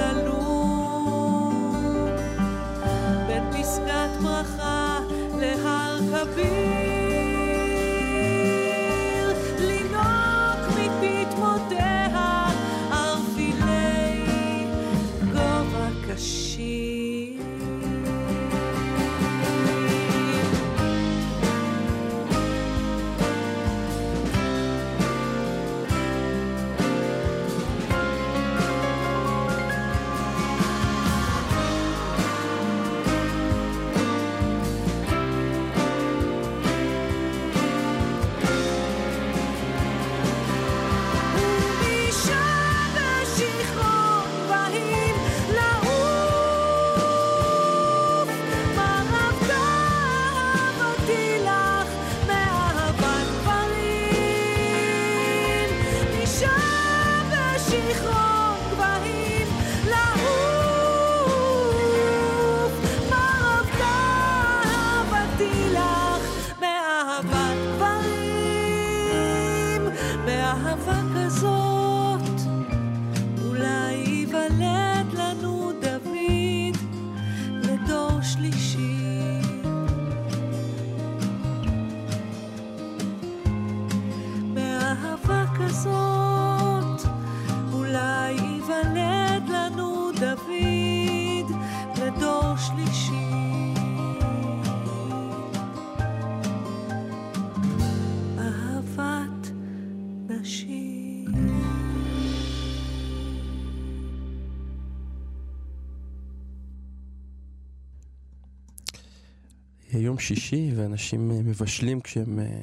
יום 110.12 110.19
שישי 110.19 110.71
ואנשים 110.76 111.32
אה, 111.32 111.41
מבשלים 111.43 112.02
כשהם 112.02 112.39
אה, 112.39 112.62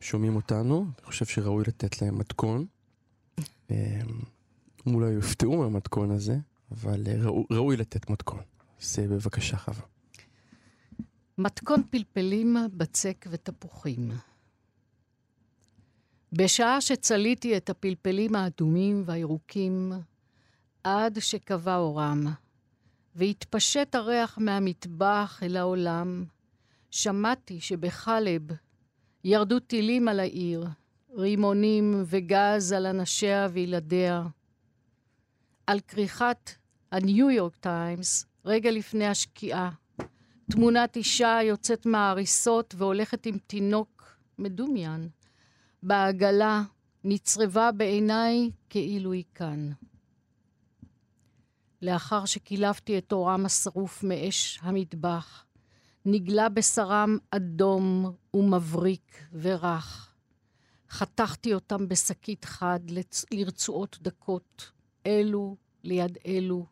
שומעים 0.00 0.36
אותנו. 0.36 0.86
אני 0.98 1.06
חושב 1.06 1.26
שראוי 1.26 1.64
לתת 1.66 2.02
להם 2.02 2.18
מתכון. 2.18 2.66
אה, 3.70 4.00
אולי 4.86 5.10
יופתעו 5.10 5.58
מהמתכון 5.58 6.10
הזה, 6.10 6.36
אבל 6.72 7.02
ראו, 7.22 7.44
ראוי 7.50 7.76
לתת 7.76 8.10
מתכון. 8.10 8.40
אז 8.82 8.98
בבקשה, 8.98 9.56
חווה. 9.56 9.82
מתכון 11.38 11.82
פלפלים, 11.90 12.56
בצק 12.72 13.26
ותפוחים. 13.30 14.10
בשעה 16.32 16.80
שצליתי 16.80 17.56
את 17.56 17.70
הפלפלים 17.70 18.34
האדומים 18.34 19.02
והירוקים, 19.06 19.92
עד 20.84 21.18
שקבע 21.18 21.76
אורם, 21.76 22.26
והתפשט 23.14 23.94
הריח 23.94 24.38
מהמטבח 24.38 25.40
אל 25.42 25.56
העולם, 25.56 26.24
שמעתי 26.94 27.60
שבחלב 27.60 28.42
ירדו 29.24 29.60
טילים 29.60 30.08
על 30.08 30.20
העיר, 30.20 30.66
רימונים 31.14 32.02
וגז 32.06 32.72
על 32.72 32.86
אנשיה 32.86 33.48
וילדיה. 33.52 34.22
על 35.66 35.80
כריכת 35.80 36.50
הניו 36.92 37.30
יורק 37.30 37.56
טיימס, 37.56 38.26
רגע 38.44 38.70
לפני 38.70 39.06
השקיעה, 39.06 39.70
תמונת 40.50 40.96
אישה 40.96 41.38
יוצאת 41.42 41.86
מההריסות 41.86 42.74
והולכת 42.78 43.26
עם 43.26 43.38
תינוק 43.46 44.16
מדומיין. 44.38 45.08
בעגלה 45.82 46.62
נצרבה 47.04 47.72
בעיניי 47.72 48.50
כאילו 48.70 49.12
היא 49.12 49.24
כאן. 49.34 49.70
לאחר 51.82 52.24
שקילפתי 52.24 52.98
את 52.98 53.12
אורם 53.12 53.46
השרוף 53.46 54.04
מאש 54.04 54.58
המטבח, 54.62 55.43
נגלה 56.06 56.48
בשרם 56.48 57.18
אדום 57.30 58.14
ומבריק 58.34 59.24
ורך. 59.32 60.14
חתכתי 60.90 61.54
אותם 61.54 61.88
בשקית 61.88 62.44
חד 62.44 62.80
לרצועות 63.32 63.98
דקות, 64.02 64.70
אלו 65.06 65.56
ליד 65.84 66.18
אלו, 66.26 66.66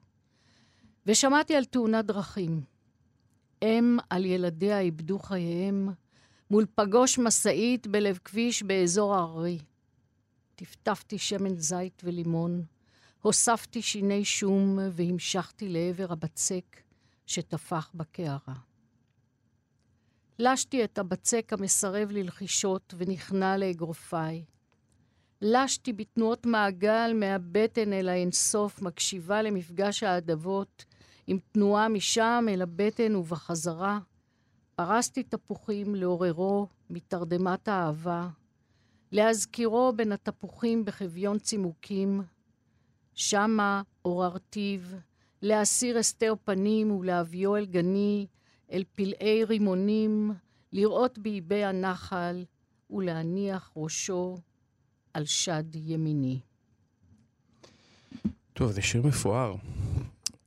ושמעתי 1.06 1.54
על 1.54 1.64
תאונת 1.64 2.04
דרכים. 2.04 2.60
אם 3.62 3.98
על 4.10 4.24
ילדיה 4.24 4.80
איבדו 4.80 5.18
חייהם 5.18 5.88
מול 6.50 6.66
פגוש 6.74 7.18
משאית 7.18 7.86
בלב 7.86 8.18
כביש 8.24 8.62
באזור 8.62 9.14
הארי. 9.14 9.58
טפטפתי 10.54 11.18
שמן 11.18 11.56
זית 11.56 12.02
ולימון, 12.04 12.64
הוספתי 13.22 13.82
שיני 13.82 14.24
שום 14.24 14.78
והמשכתי 14.90 15.68
לעבר 15.68 16.12
הבצק 16.12 16.82
שטפח 17.26 17.90
בקערה. 17.94 18.71
לשתי 20.44 20.84
את 20.84 20.98
הבצק 20.98 21.52
המסרב 21.52 22.10
ללחישות 22.10 22.94
ונכנע 22.98 23.56
לאגרופיי. 23.56 24.44
לשתי 25.42 25.92
בתנועות 25.92 26.46
מעגל 26.46 27.12
מהבטן 27.14 27.92
אל 27.92 28.08
האינסוף, 28.08 28.82
מקשיבה 28.82 29.42
למפגש 29.42 30.02
ההדבות, 30.02 30.84
עם 31.26 31.38
תנועה 31.52 31.88
משם 31.88 32.46
אל 32.48 32.62
הבטן 32.62 33.16
ובחזרה. 33.16 33.98
פרסתי 34.74 35.22
תפוחים 35.22 35.94
לעוררו 35.94 36.66
מתרדמת 36.90 37.68
האהבה, 37.68 38.28
להזכירו 39.12 39.92
בין 39.96 40.12
התפוחים 40.12 40.84
בחביון 40.84 41.38
צימוקים. 41.38 42.22
שמה 43.14 43.82
עוררתיו, 44.02 44.80
להסיר 45.42 45.98
הסתר 45.98 46.34
פנים 46.44 46.90
ולהביאו 46.90 47.56
אל 47.56 47.66
גני, 47.66 48.26
אל 48.72 48.84
פלאי 48.94 49.44
רימונים, 49.44 50.32
לראות 50.72 51.18
באיבי 51.18 51.64
הנחל 51.64 52.44
ולהניח 52.90 53.70
ראשו 53.76 54.38
על 55.14 55.24
שד 55.24 55.64
ימיני. 55.74 56.40
טוב, 58.52 58.72
זה 58.72 58.82
שיר 58.82 59.02
מפואר. 59.02 59.54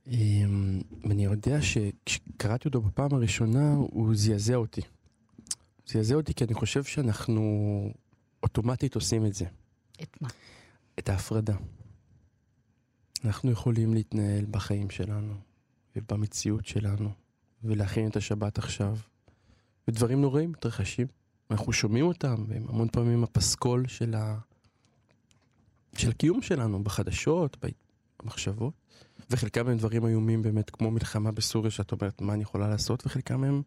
אמ, 0.06 0.80
ואני 1.04 1.24
יודע 1.24 1.62
שכשקראתי 1.62 2.68
אותו 2.68 2.80
בפעם 2.80 3.14
הראשונה, 3.14 3.74
הוא 3.74 4.14
זעזע 4.14 4.54
אותי. 4.54 4.80
זעזע 5.86 6.14
אותי 6.14 6.34
כי 6.34 6.44
אני 6.44 6.54
חושב 6.54 6.84
שאנחנו 6.84 7.42
אוטומטית 8.42 8.94
עושים 8.94 9.26
את 9.26 9.34
זה. 9.34 9.44
את 10.02 10.16
מה? 10.20 10.28
את 10.98 11.08
ההפרדה. 11.08 11.56
אנחנו 13.24 13.50
יכולים 13.50 13.94
להתנהל 13.94 14.44
בחיים 14.50 14.90
שלנו 14.90 15.34
ובמציאות 15.96 16.66
שלנו 16.66 17.10
ולהכין 17.64 18.08
את 18.08 18.16
השבת 18.16 18.58
עכשיו. 18.58 18.96
ודברים 19.88 20.20
נוראים 20.20 20.52
מתרחשים, 20.52 21.06
אנחנו 21.50 21.72
שומעים 21.72 22.06
אותם, 22.06 22.44
והם 22.48 22.64
המון 22.68 22.88
פעמים 22.88 23.24
הפסקול 23.24 23.88
של, 23.88 24.14
ה... 24.14 24.38
של 25.96 26.10
הקיום 26.10 26.42
שלנו 26.42 26.84
בחדשות, 26.84 27.56
במחשבות, 28.22 28.74
וחלקם 29.30 29.68
הם 29.68 29.76
דברים 29.76 30.06
איומים 30.06 30.42
באמת, 30.42 30.70
כמו 30.70 30.90
מלחמה 30.90 31.32
בסוריה, 31.32 31.70
שאת 31.70 31.92
אומרת, 31.92 32.20
מה 32.20 32.34
אני 32.34 32.42
יכולה 32.42 32.68
לעשות, 32.68 33.06
וחלקם 33.06 33.44
הם 33.44 33.62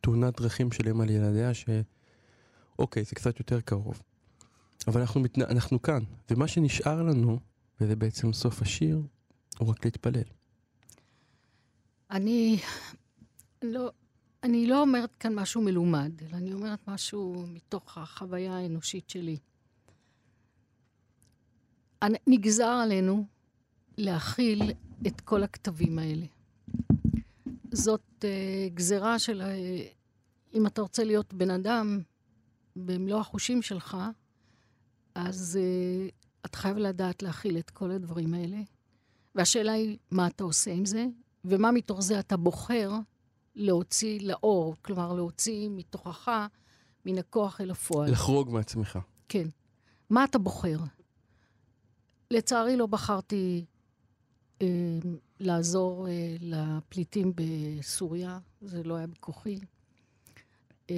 תאונת 0.00 0.40
דרכים 0.40 0.72
של 0.72 0.88
אם 0.88 1.00
על 1.00 1.10
ילדיה, 1.10 1.50
שאוקיי, 1.54 3.04
זה 3.04 3.14
קצת 3.14 3.38
יותר 3.38 3.60
קרוב. 3.60 4.02
אבל 4.86 5.00
אנחנו, 5.00 5.20
מת... 5.20 5.38
אנחנו 5.38 5.82
כאן, 5.82 6.02
ומה 6.30 6.48
שנשאר 6.48 7.02
לנו, 7.02 7.38
וזה 7.80 7.96
בעצם 7.96 8.32
סוף 8.32 8.62
השיר, 8.62 9.02
הוא 9.58 9.68
רק 9.68 9.84
להתפלל. 9.84 10.22
אני 12.10 12.58
לא, 13.62 13.90
אני 14.42 14.66
לא 14.66 14.80
אומרת 14.80 15.16
כאן 15.16 15.34
משהו 15.34 15.62
מלומד, 15.62 16.12
אלא 16.22 16.36
אני 16.36 16.52
אומרת 16.52 16.88
משהו 16.88 17.44
מתוך 17.48 17.98
החוויה 17.98 18.56
האנושית 18.56 19.10
שלי. 19.10 19.36
נגזר 22.26 22.66
עלינו 22.66 23.26
להכיל 23.98 24.62
את 25.06 25.20
כל 25.20 25.42
הכתבים 25.42 25.98
האלה. 25.98 26.26
זאת 27.72 28.24
uh, 28.24 28.74
גזרה 28.74 29.18
של... 29.18 29.42
Uh, 29.42 30.54
אם 30.54 30.66
אתה 30.66 30.82
רוצה 30.82 31.04
להיות 31.04 31.34
בן 31.34 31.50
אדם 31.50 32.00
במלוא 32.76 33.20
החושים 33.20 33.62
שלך, 33.62 33.96
אז 35.14 35.58
uh, 35.60 36.12
אתה 36.46 36.58
חייב 36.58 36.76
לדעת 36.76 37.22
להכיל 37.22 37.58
את 37.58 37.70
כל 37.70 37.90
הדברים 37.90 38.34
האלה. 38.34 38.58
והשאלה 39.34 39.72
היא, 39.72 39.98
מה 40.10 40.26
אתה 40.26 40.44
עושה 40.44 40.70
עם 40.70 40.84
זה, 40.84 41.06
ומה 41.44 41.72
מתוך 41.72 42.00
זה 42.00 42.20
אתה 42.20 42.36
בוחר 42.36 42.90
להוציא 43.54 44.20
לאור, 44.22 44.74
כלומר, 44.82 45.12
להוציא 45.12 45.68
מתוכך, 45.70 46.30
מן 47.06 47.18
הכוח 47.18 47.60
אל 47.60 47.70
הפועל. 47.70 48.10
לחרוג 48.10 48.50
מעצמך. 48.50 48.98
כן. 49.28 49.48
מה 50.10 50.24
אתה 50.24 50.38
בוחר? 50.38 50.78
לצערי 52.30 52.76
לא 52.76 52.86
בחרתי 52.86 53.64
אה, 54.62 54.66
לעזור 55.40 56.08
אה, 56.08 56.36
לפליטים 56.40 57.32
בסוריה, 57.34 58.38
זה 58.60 58.82
לא 58.82 58.94
היה 58.94 59.06
בכוחי. 59.06 59.58
אה, 60.90 60.96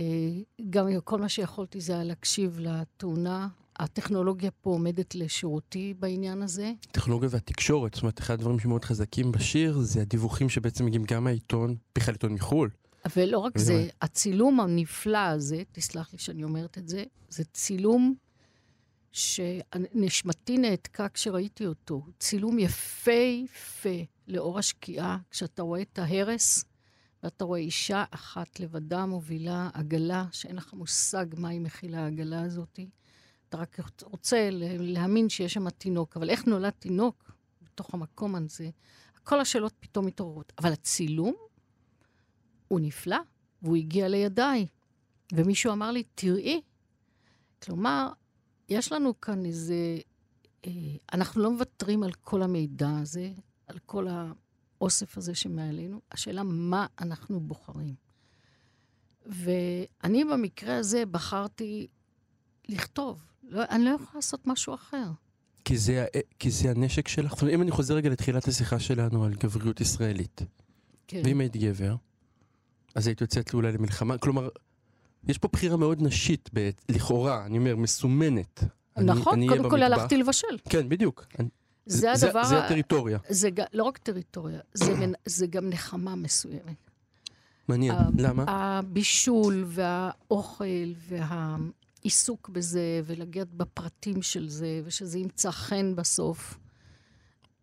גם 0.71 0.87
כל 1.05 1.21
מה 1.21 1.29
שיכולתי 1.29 1.81
זה 1.81 1.93
היה 1.93 2.05
להקשיב 2.05 2.59
לתאונה. 2.61 3.49
הטכנולוגיה 3.77 4.51
פה 4.51 4.71
עומדת 4.71 5.15
לשירותי 5.15 5.95
בעניין 5.99 6.43
הזה. 6.43 6.73
הטכנולוגיה 6.91 7.29
והתקשורת, 7.33 7.95
זאת 7.95 8.03
אומרת, 8.03 8.19
אחד 8.19 8.35
הדברים 8.35 8.59
שמאוד 8.59 8.85
חזקים 8.85 9.33
בשיר 9.33 9.79
זה 9.79 10.01
הדיווחים 10.01 10.49
שבעצם 10.49 10.87
מגיעים 10.87 11.05
גם 11.05 11.25
מהעיתון, 11.25 11.77
בכלל 11.95 12.15
עיתון 12.15 12.33
מחו"ל. 12.33 12.71
ולא 13.17 13.39
רק 13.39 13.59
זה, 13.59 13.89
הצילום 14.03 14.61
הנפלא 14.61 15.19
הזה, 15.19 15.63
תסלח 15.73 16.13
לי 16.13 16.19
שאני 16.19 16.45
אומרת 16.45 16.79
את 16.79 16.89
זה, 16.89 17.05
זה 17.29 17.45
צילום 17.45 18.15
שנשמתי 19.13 20.59
נעתקה 20.59 21.09
כשראיתי 21.09 21.67
אותו. 21.67 22.03
צילום 22.19 22.59
יפהפה 22.59 24.05
לאור 24.29 24.59
השקיעה, 24.59 25.19
כשאתה 25.31 25.63
רואה 25.63 25.83
את 25.83 25.99
ההרס, 25.99 26.65
ואתה 27.23 27.45
רואה 27.45 27.61
אישה 27.61 28.05
אחת 28.11 28.61
לבדה 28.61 29.07
מובילה 29.07 29.71
עגלה, 29.75 30.27
שאין 30.33 30.57
לך 30.57 30.73
מושג 30.73 31.27
מה 31.37 31.49
היא 31.49 31.61
מכילה 31.61 32.05
העגלה 32.05 32.43
הזאת. 32.43 32.79
אתה 33.55 33.63
רק 33.63 33.81
רוצה 34.03 34.49
להאמין 34.53 35.29
שיש 35.29 35.55
שם 35.55 35.71
תינוק, 35.71 36.17
אבל 36.17 36.31
איך 36.31 36.47
נולד 36.47 36.71
תינוק 36.71 37.33
בתוך 37.63 37.95
המקום 37.95 38.35
הזה? 38.35 38.71
כל 39.23 39.41
השאלות 39.41 39.73
פתאום 39.81 40.07
מתעוררות. 40.07 40.53
אבל 40.59 40.73
הצילום 40.73 41.35
הוא 42.69 42.81
נפלא, 42.81 43.17
והוא 43.63 43.77
הגיע 43.77 44.09
לידיי. 44.09 44.67
ומישהו 45.33 45.73
אמר 45.73 45.91
לי, 45.91 46.03
תראי. 46.15 46.61
כלומר, 47.63 48.13
יש 48.69 48.93
לנו 48.93 49.21
כאן 49.21 49.45
איזה... 49.45 49.99
אה, 50.67 50.71
אנחנו 51.13 51.43
לא 51.43 51.51
מוותרים 51.51 52.03
על 52.03 52.13
כל 52.13 52.43
המידע 52.43 52.91
הזה, 53.03 53.33
על 53.67 53.79
כל 53.87 54.07
האוסף 54.09 55.19
הזה 55.19 55.35
שמעלינו. 55.35 56.01
השאלה, 56.13 56.43
מה 56.43 56.87
אנחנו 57.01 57.41
בוחרים? 57.41 57.95
ואני 59.27 60.25
במקרה 60.25 60.77
הזה 60.77 61.07
בחרתי 61.07 61.87
לכתוב. 62.69 63.34
לא, 63.49 63.63
אני 63.71 63.85
לא 63.85 63.91
יכולה 63.91 64.11
לעשות 64.15 64.47
משהו 64.47 64.75
אחר. 64.75 65.05
כי 65.65 65.79
זה, 65.79 66.07
כי 66.39 66.51
זה 66.51 66.71
הנשק 66.71 67.09
שלך. 67.09 67.33
זאת 67.33 67.43
אומרת, 67.43 67.55
אם 67.55 67.63
אני 67.63 67.71
חוזר 67.71 67.95
רגע 67.95 68.11
לתחילת 68.11 68.49
השיחה 68.49 68.79
שלנו 68.79 69.25
על 69.25 69.35
גבריות 69.35 69.81
ישראלית, 69.81 70.43
כן. 71.09 71.23
ואם 71.25 71.41
היית 71.41 71.57
גבר, 71.57 71.95
אז 72.95 73.07
היית 73.07 73.21
יוצאת 73.21 73.55
אולי 73.55 73.73
למלחמה. 73.73 74.19
כלומר, 74.19 74.49
יש 75.29 75.39
פה 75.39 75.49
בחירה 75.53 75.77
מאוד 75.77 76.03
נשית, 76.03 76.51
ב- 76.55 76.71
לכאורה, 76.89 77.47
אני 77.47 77.59
אומר, 77.59 77.77
מסומנת. 77.77 78.65
נכון, 78.97 79.35
אני, 79.35 79.49
קודם 79.49 79.71
כל 79.71 79.83
הלכתי 79.83 80.17
לבשל. 80.17 80.59
כן, 80.69 80.89
בדיוק. 80.89 81.27
זה, 81.87 81.99
זה 82.15 82.29
הדבר... 82.29 82.45
זה, 82.45 82.49
זה 82.49 82.65
הטריטוריה. 82.65 83.19
זה 83.29 83.49
לא 83.73 83.85
רק 83.85 83.99
טריטוריה, 83.99 84.61
זה, 84.75 84.95
זה 85.25 85.47
גם 85.47 85.69
נחמה 85.69 86.15
מסוימת. 86.15 86.91
מעניין, 87.69 87.95
למה? 88.19 88.45
הבישול 88.49 89.65
והאוכל 89.67 90.93
והעיסוק 92.05 92.49
בזה, 92.49 93.01
ולגעת 93.05 93.55
בפרטים 93.55 94.23
של 94.23 94.49
זה, 94.49 94.81
ושזה 94.85 95.19
ימצא 95.19 95.51
חן 95.51 95.97
בסוף. 95.97 96.59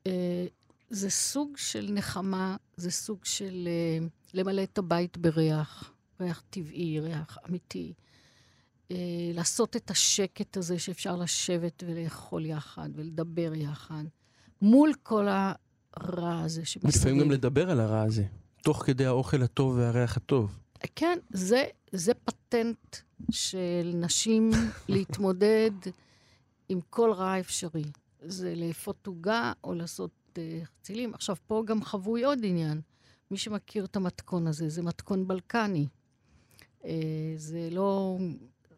אה, 0.08 0.46
זה 0.90 1.10
סוג 1.10 1.58
של 1.58 1.90
נחמה, 1.94 2.56
זה 2.78 2.92
סוג 2.92 3.20
של 3.24 3.68
אה, 3.68 4.08
למלא 4.34 4.64
את 4.64 4.78
הבית 4.78 5.18
בריח. 5.18 5.94
ריח 6.22 6.44
טבעי, 6.50 7.00
ריח 7.00 7.38
אמיתי. 7.50 7.94
אה, 8.92 8.98
לעשות 9.34 9.76
את 9.76 9.92
השקט 9.92 10.58
הזה 10.58 10.80
שאפשר 10.80 11.16
לשבת 11.16 11.84
ולאכול 11.88 12.46
יחד 12.46 12.90
ולדבר 12.96 13.52
יחד, 13.56 14.04
מול 14.62 14.92
כל 15.04 15.28
הרע 15.30 16.40
הזה 16.40 16.66
שמסביב. 16.66 16.96
לפעמים 16.96 17.20
גם 17.20 17.32
לדבר 17.32 17.70
על 17.70 17.80
הרע 17.80 18.02
הזה, 18.02 18.24
תוך 18.64 18.84
כדי 18.86 19.06
האוכל 19.06 19.42
הטוב 19.42 19.78
והריח 19.78 20.18
הטוב. 20.18 20.61
כן, 20.96 21.20
זה, 21.30 21.64
זה 21.92 22.14
פטנט 22.14 22.98
של 23.32 23.92
נשים 23.94 24.52
להתמודד 24.90 25.72
עם 26.70 26.80
כל 26.90 27.12
רע 27.12 27.40
אפשרי. 27.40 27.84
זה 28.22 28.56
לאפות 28.56 29.08
עוגה 29.08 29.54
או 29.64 29.74
לעשות 29.74 30.12
uh, 30.34 30.66
חצילים. 30.66 31.14
עכשיו, 31.14 31.36
פה 31.48 31.64
גם 31.66 31.84
חבוי 31.84 32.24
עוד 32.24 32.40
עניין. 32.44 32.82
מי 33.32 33.38
שמכיר 33.38 33.86
את 33.86 33.96
המתכון 33.96 34.48
הזה, 34.48 34.70
זה 34.70 34.82
מתכון 34.82 35.28
בלקני. 35.28 35.88
אה, 36.86 37.34
זה 37.36 37.70
לא... 37.72 38.18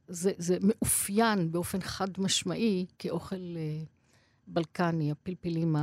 זה, 0.07 0.31
זה 0.37 0.57
מאופיין 0.61 1.51
באופן 1.51 1.81
חד 1.81 2.07
משמעי 2.17 2.85
כאוכל 2.99 3.35
אה, 3.35 3.83
בלקני, 4.47 5.11
הפלפלים 5.11 5.75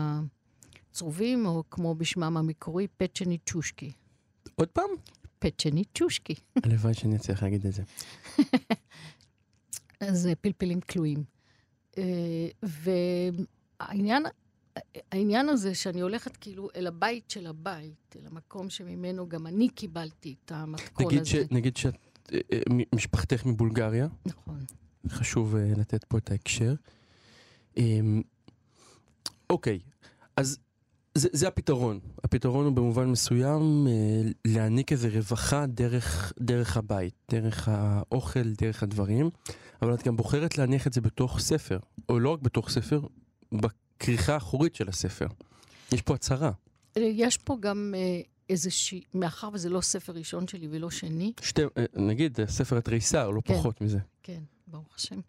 הצרובים, 0.91 1.47
או 1.47 1.63
כמו 1.71 1.95
בשמם 1.95 2.37
המקורי, 2.37 2.87
פצ'ני 2.97 3.39
צ'ושקי. 3.47 3.93
עוד 4.55 4.69
פעם? 4.69 4.91
פצ'ני 5.41 5.85
צ'ושקי. 5.95 6.35
הלוואי 6.65 6.95
שאני 6.95 7.17
אצליח 7.17 7.43
להגיד 7.43 7.67
את 7.67 7.73
זה. 7.73 7.83
זה 10.23 10.35
פלפלים 10.35 10.81
כלואים. 10.81 11.25
אה, 11.99 12.49
והעניין 12.63 14.23
העניין 15.13 15.49
הזה 15.49 15.75
שאני 15.75 16.01
הולכת 16.01 16.37
כאילו 16.37 16.69
אל 16.77 16.87
הבית 16.87 17.31
של 17.31 17.47
הבית, 17.47 18.17
אל 18.17 18.27
המקום 18.27 18.71
שממנו 18.71 19.29
גם 19.29 19.47
אני 19.47 19.69
קיבלתי 19.69 20.35
את 20.45 20.53
המתכון 20.53 21.07
נגיד 21.07 21.21
הזה. 21.21 21.31
ש, 21.31 21.35
נגיד 21.51 21.77
שאת 21.77 21.95
אה, 22.33 22.39
אה, 22.53 22.59
משפחתך 22.95 23.47
מבולגריה. 23.47 24.09
נכון. 24.27 24.65
חשוב 25.09 25.57
לתת 25.57 26.05
פה 26.05 26.19
את 26.19 26.31
ההקשר. 26.31 26.75
Um, 27.77 27.81
אוקיי, 29.51 29.81
אז 30.37 30.59
זה, 31.21 31.29
זה 31.33 31.49
הפתרון. 31.49 32.01
הפתרון 32.25 32.65
הוא 32.65 32.73
במובן 32.73 33.09
מסוים 33.09 33.87
uh, 33.87 34.33
להעניק 34.45 34.93
איזה 34.93 35.09
רווחה 35.09 35.67
דרך, 35.67 36.33
דרך 36.41 36.77
הבית, 36.77 37.15
דרך 37.31 37.69
האוכל, 37.69 38.53
דרך 38.53 38.83
הדברים, 38.83 39.31
אבל 39.83 39.95
את 39.95 40.03
גם 40.03 40.17
בוחרת 40.17 40.59
להניח 40.59 40.87
את 40.87 40.93
זה 40.93 41.01
בתוך 41.01 41.41
ספר, 41.41 41.79
או 42.09 42.19
לא 42.19 42.31
רק 42.31 42.41
בתוך 42.41 42.71
ספר, 42.71 43.01
בכריכה 43.53 44.35
האחורית 44.35 44.75
של 44.75 44.89
הספר. 44.89 45.27
יש 45.93 46.03
פה 46.03 46.15
הצהרה. 46.15 46.51
יש 46.97 47.37
פה 47.37 47.57
גם 47.61 47.95
uh, 47.97 48.29
איזושהי, 48.51 49.03
מאחר 49.15 49.49
וזה 49.53 49.69
לא 49.69 49.81
ספר 49.81 50.13
ראשון 50.13 50.49
שלי 50.49 50.69
ולא 50.71 50.91
שני. 50.91 51.33
שתי, 51.41 51.63
אה, 51.63 51.85
נגיד, 51.97 52.39
ספר 52.47 52.77
התריסר, 52.77 53.31
לא 53.31 53.41
כן, 53.45 53.55
פחות 53.55 53.81
מזה. 53.81 53.99
כן, 54.23 54.41
ברוך 54.67 54.95
השם. 54.97 55.21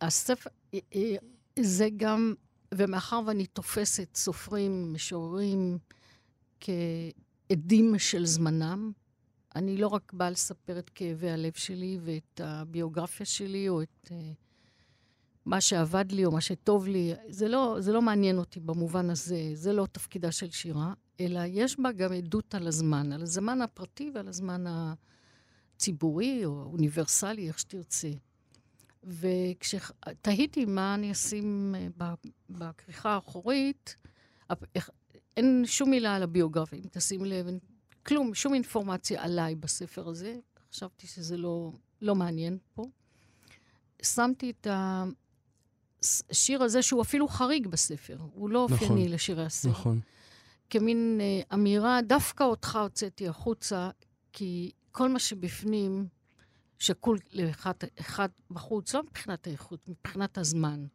הספר, 0.00 0.50
אה, 0.74 0.78
אה, 0.94 1.14
זה 1.60 1.88
גם, 1.96 2.34
ומאחר 2.76 3.20
ואני 3.26 3.46
תופסת 3.46 4.08
סופרים, 4.14 4.92
משוררים, 4.92 5.78
כעדים 6.60 7.98
של 7.98 8.26
זמנם, 8.26 8.92
אני 9.56 9.76
לא 9.76 9.88
רק 9.88 10.12
באה 10.12 10.30
לספר 10.30 10.78
את 10.78 10.90
כאבי 10.90 11.30
הלב 11.30 11.52
שלי 11.52 11.98
ואת 12.02 12.40
הביוגרפיה 12.44 13.26
שלי, 13.26 13.68
או 13.68 13.82
את 13.82 14.08
uh, 14.08 14.12
מה 15.44 15.60
שעבד 15.60 16.12
לי 16.12 16.24
או 16.24 16.32
מה 16.32 16.40
שטוב 16.40 16.86
לי. 16.86 17.14
זה 17.28 17.48
לא, 17.48 17.76
זה 17.80 17.92
לא 17.92 18.02
מעניין 18.02 18.38
אותי 18.38 18.60
במובן 18.60 19.10
הזה, 19.10 19.50
זה 19.54 19.72
לא 19.72 19.86
תפקידה 19.92 20.32
של 20.32 20.50
שירה. 20.50 20.92
אלא 21.20 21.40
יש 21.46 21.80
בה 21.80 21.92
גם 21.92 22.12
עדות 22.12 22.54
על 22.54 22.66
הזמן, 22.66 23.12
על 23.12 23.22
הזמן 23.22 23.62
הפרטי 23.62 24.10
ועל 24.14 24.28
הזמן 24.28 24.64
הציבורי 25.76 26.44
או 26.44 26.60
האוניברסלי, 26.60 27.48
איך 27.48 27.58
שתרצה. 27.58 28.10
וכשתהיתי 29.06 30.64
מה 30.64 30.94
אני 30.94 31.12
אשים 31.12 31.74
אה, 31.78 32.14
בכריכה 32.50 33.10
האחורית, 33.10 33.96
אין 35.36 35.62
שום 35.66 35.90
מילה 35.90 36.14
על 36.14 36.22
הביוגרפיה, 36.22 36.78
אם 36.78 36.88
תשים 36.90 37.24
לב, 37.24 37.46
אין 37.46 37.58
כלום, 38.06 38.34
שום 38.34 38.54
אינפורמציה 38.54 39.24
עליי 39.24 39.54
בספר 39.54 40.08
הזה. 40.08 40.36
חשבתי 40.72 41.06
שזה 41.06 41.36
לא, 41.36 41.72
לא 42.02 42.14
מעניין 42.14 42.58
פה. 42.74 42.84
שמתי 44.02 44.50
את 44.50 44.66
השיר 46.30 46.62
הזה, 46.62 46.82
שהוא 46.82 47.02
אפילו 47.02 47.28
חריג 47.28 47.66
בספר, 47.66 48.16
הוא 48.34 48.50
לא 48.50 48.66
נכון, 48.70 48.88
אופייני 48.88 49.08
לשירי 49.08 49.44
הסרט. 49.44 49.72
נכון. 49.72 50.00
כמין 50.70 51.20
אה, 51.20 51.54
אמירה, 51.54 52.02
דווקא 52.02 52.44
אותך 52.44 52.78
הוצאתי 52.82 53.28
החוצה, 53.28 53.90
כי 54.32 54.70
כל 54.92 55.08
מה 55.08 55.18
שבפנים 55.18 56.06
שקול 56.78 57.18
לאחד 57.32 57.72
אחד 58.00 58.28
בחוץ, 58.50 58.94
לא 58.94 59.02
מבחינת 59.02 59.46
האיכות, 59.46 59.88
מבחינת 59.88 60.38
הזמן. 60.38 60.86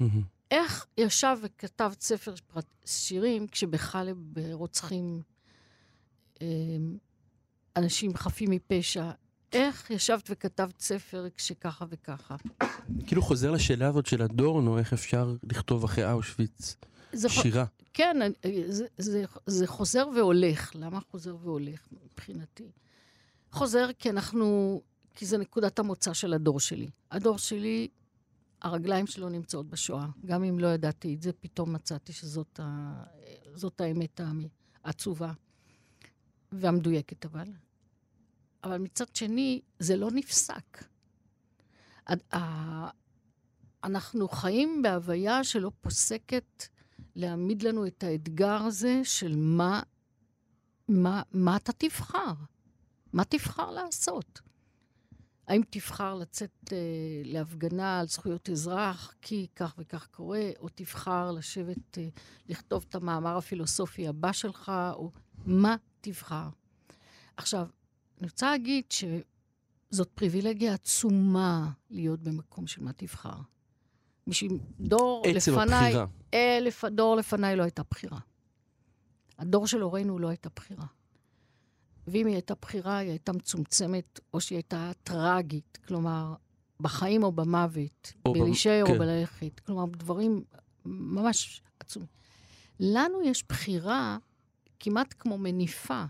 Mm-hmm. 0.00 0.04
איך 0.50 0.86
ישב 0.98 1.36
וכתב 1.42 1.92
ספר 2.00 2.34
שירים 2.84 3.46
כשבחלב 3.46 4.16
רוצחים 4.52 5.22
אה, 6.42 6.46
אנשים 7.76 8.16
חפים 8.16 8.50
מפשע? 8.50 9.10
איך 9.52 9.90
ישבת 9.90 10.30
וכתבת 10.30 10.80
ספר 10.80 11.26
כשככה 11.36 11.84
וככה? 11.88 12.36
כאילו 13.06 13.22
חוזר 13.22 13.50
לשאלה 13.50 13.88
הזאת 13.88 14.06
של 14.06 14.22
הדורנו, 14.22 14.78
איך 14.78 14.92
אפשר 14.92 15.34
לכתוב 15.42 15.84
אחרי 15.84 16.12
אושוויץ 16.12 16.76
שירה. 17.28 17.64
כן, 17.94 18.16
זה, 18.68 18.86
זה, 18.98 19.24
זה 19.46 19.66
חוזר 19.66 20.08
והולך. 20.16 20.72
למה 20.74 21.00
חוזר 21.00 21.36
והולך 21.42 21.88
מבחינתי? 22.04 22.70
חוזר 23.50 23.90
כי 23.98 24.10
אנחנו, 24.10 24.80
כי 25.14 25.26
זה 25.26 25.38
נקודת 25.38 25.78
המוצא 25.78 26.12
של 26.12 26.32
הדור 26.32 26.60
שלי. 26.60 26.90
הדור 27.10 27.38
שלי, 27.38 27.88
הרגליים 28.62 29.06
שלו 29.06 29.28
נמצאות 29.28 29.68
בשואה. 29.68 30.06
גם 30.24 30.44
אם 30.44 30.58
לא 30.58 30.66
ידעתי 30.66 31.14
את 31.14 31.22
זה, 31.22 31.32
פתאום 31.32 31.72
מצאתי 31.72 32.12
שזאת 32.12 32.60
ה, 32.62 33.02
האמת 33.78 34.20
העצובה 34.84 35.32
והמדויקת 36.52 37.24
אבל. 37.24 37.48
אבל 38.64 38.78
מצד 38.78 39.16
שני, 39.16 39.60
זה 39.78 39.96
לא 39.96 40.10
נפסק. 40.10 40.84
אנחנו 43.84 44.28
חיים 44.28 44.82
בהוויה 44.82 45.44
שלא 45.44 45.70
פוסקת 45.80 46.68
להעמיד 47.16 47.62
לנו 47.62 47.86
את 47.86 48.02
האתגר 48.02 48.62
הזה 48.62 49.00
של 49.04 49.36
מה, 49.36 49.82
מה, 50.88 51.22
מה 51.32 51.56
אתה 51.56 51.72
תבחר? 51.72 52.32
מה 53.12 53.24
תבחר 53.24 53.70
לעשות? 53.70 54.40
האם 55.48 55.62
תבחר 55.70 56.14
לצאת 56.14 56.72
אה, 56.72 56.78
להפגנה 57.24 58.00
על 58.00 58.06
זכויות 58.06 58.50
אזרח 58.50 59.14
כי 59.22 59.46
כך 59.56 59.74
וכך 59.78 60.06
קורה, 60.10 60.50
או 60.58 60.68
תבחר 60.74 61.30
לשבת, 61.30 61.98
אה, 61.98 62.08
לכתוב 62.48 62.84
את 62.88 62.94
המאמר 62.94 63.36
הפילוסופי 63.36 64.08
הבא 64.08 64.32
שלך, 64.32 64.72
או 64.94 65.10
מה 65.46 65.76
תבחר? 66.00 66.48
עכשיו, 67.36 67.66
אני 68.20 68.28
רוצה 68.28 68.50
להגיד 68.50 68.84
שזאת 68.90 70.08
פריבילגיה 70.14 70.74
עצומה 70.74 71.70
להיות 71.90 72.20
במקום 72.20 72.66
של 72.66 72.82
מה 72.82 72.92
תבחר. 72.92 73.40
בשביל 74.26 74.58
דור 74.80 75.22
לפניי... 75.26 75.36
עצם 75.36 75.58
הבחירה. 75.58 76.06
אלף, 76.34 76.84
דור 76.84 77.16
לפניי 77.16 77.56
לא 77.56 77.62
הייתה 77.62 77.82
בחירה. 77.90 78.18
הדור 79.38 79.66
של 79.66 79.80
הורינו 79.80 80.18
לא 80.18 80.28
הייתה 80.28 80.48
בחירה. 80.56 80.86
ואם 82.06 82.26
היא 82.26 82.34
הייתה 82.34 82.54
בחירה, 82.62 82.98
היא 82.98 83.10
הייתה 83.10 83.32
מצומצמת, 83.32 84.20
או 84.34 84.40
שהיא 84.40 84.56
הייתה 84.56 84.90
טרגית. 85.02 85.78
כלומר, 85.86 86.34
בחיים 86.80 87.22
או 87.22 87.32
במוות, 87.32 88.12
בלהישאר 88.28 88.84
כן. 88.86 88.92
או 88.92 88.98
בללכת. 88.98 89.60
כלומר, 89.60 89.84
דברים 89.86 90.44
ממש 90.84 91.62
עצומים. 91.80 92.08
לנו 92.80 93.22
יש 93.22 93.44
בחירה 93.48 94.18
כמעט 94.80 95.14
כמו 95.18 95.38
מניפה 95.38 96.04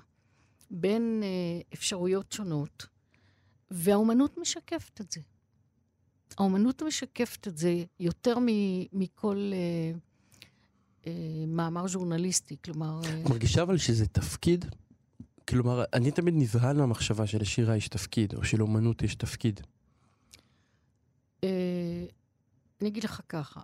בין 0.70 1.20
אה, 1.22 1.60
אפשרויות 1.74 2.32
שונות, 2.32 2.86
והאומנות 3.70 4.38
משקפת 4.38 5.00
את 5.00 5.12
זה. 5.12 5.20
האומנות 6.38 6.82
משקפת 6.82 7.48
את 7.48 7.56
זה 7.58 7.84
יותר 8.00 8.34
מכל 8.92 9.50
אה, 9.52 9.98
אה, 11.06 11.44
מאמר 11.46 11.88
ז'ורנליסטי, 11.88 12.56
כלומר... 12.64 13.00
אה... 13.04 13.22
מרגישה 13.30 13.62
אבל 13.62 13.78
שזה 13.78 14.06
תפקיד? 14.06 14.64
כלומר, 15.48 15.84
אני 15.92 16.10
תמיד 16.10 16.34
נבהל 16.36 16.76
מהמחשבה 16.76 17.26
שלשירה 17.26 17.76
יש 17.76 17.88
תפקיד, 17.88 18.34
או 18.34 18.44
שלאומנות 18.44 19.02
יש 19.02 19.14
תפקיד. 19.14 19.60
אה, 21.44 22.06
אני 22.80 22.88
אגיד 22.88 23.04
לך 23.04 23.20
ככה, 23.28 23.60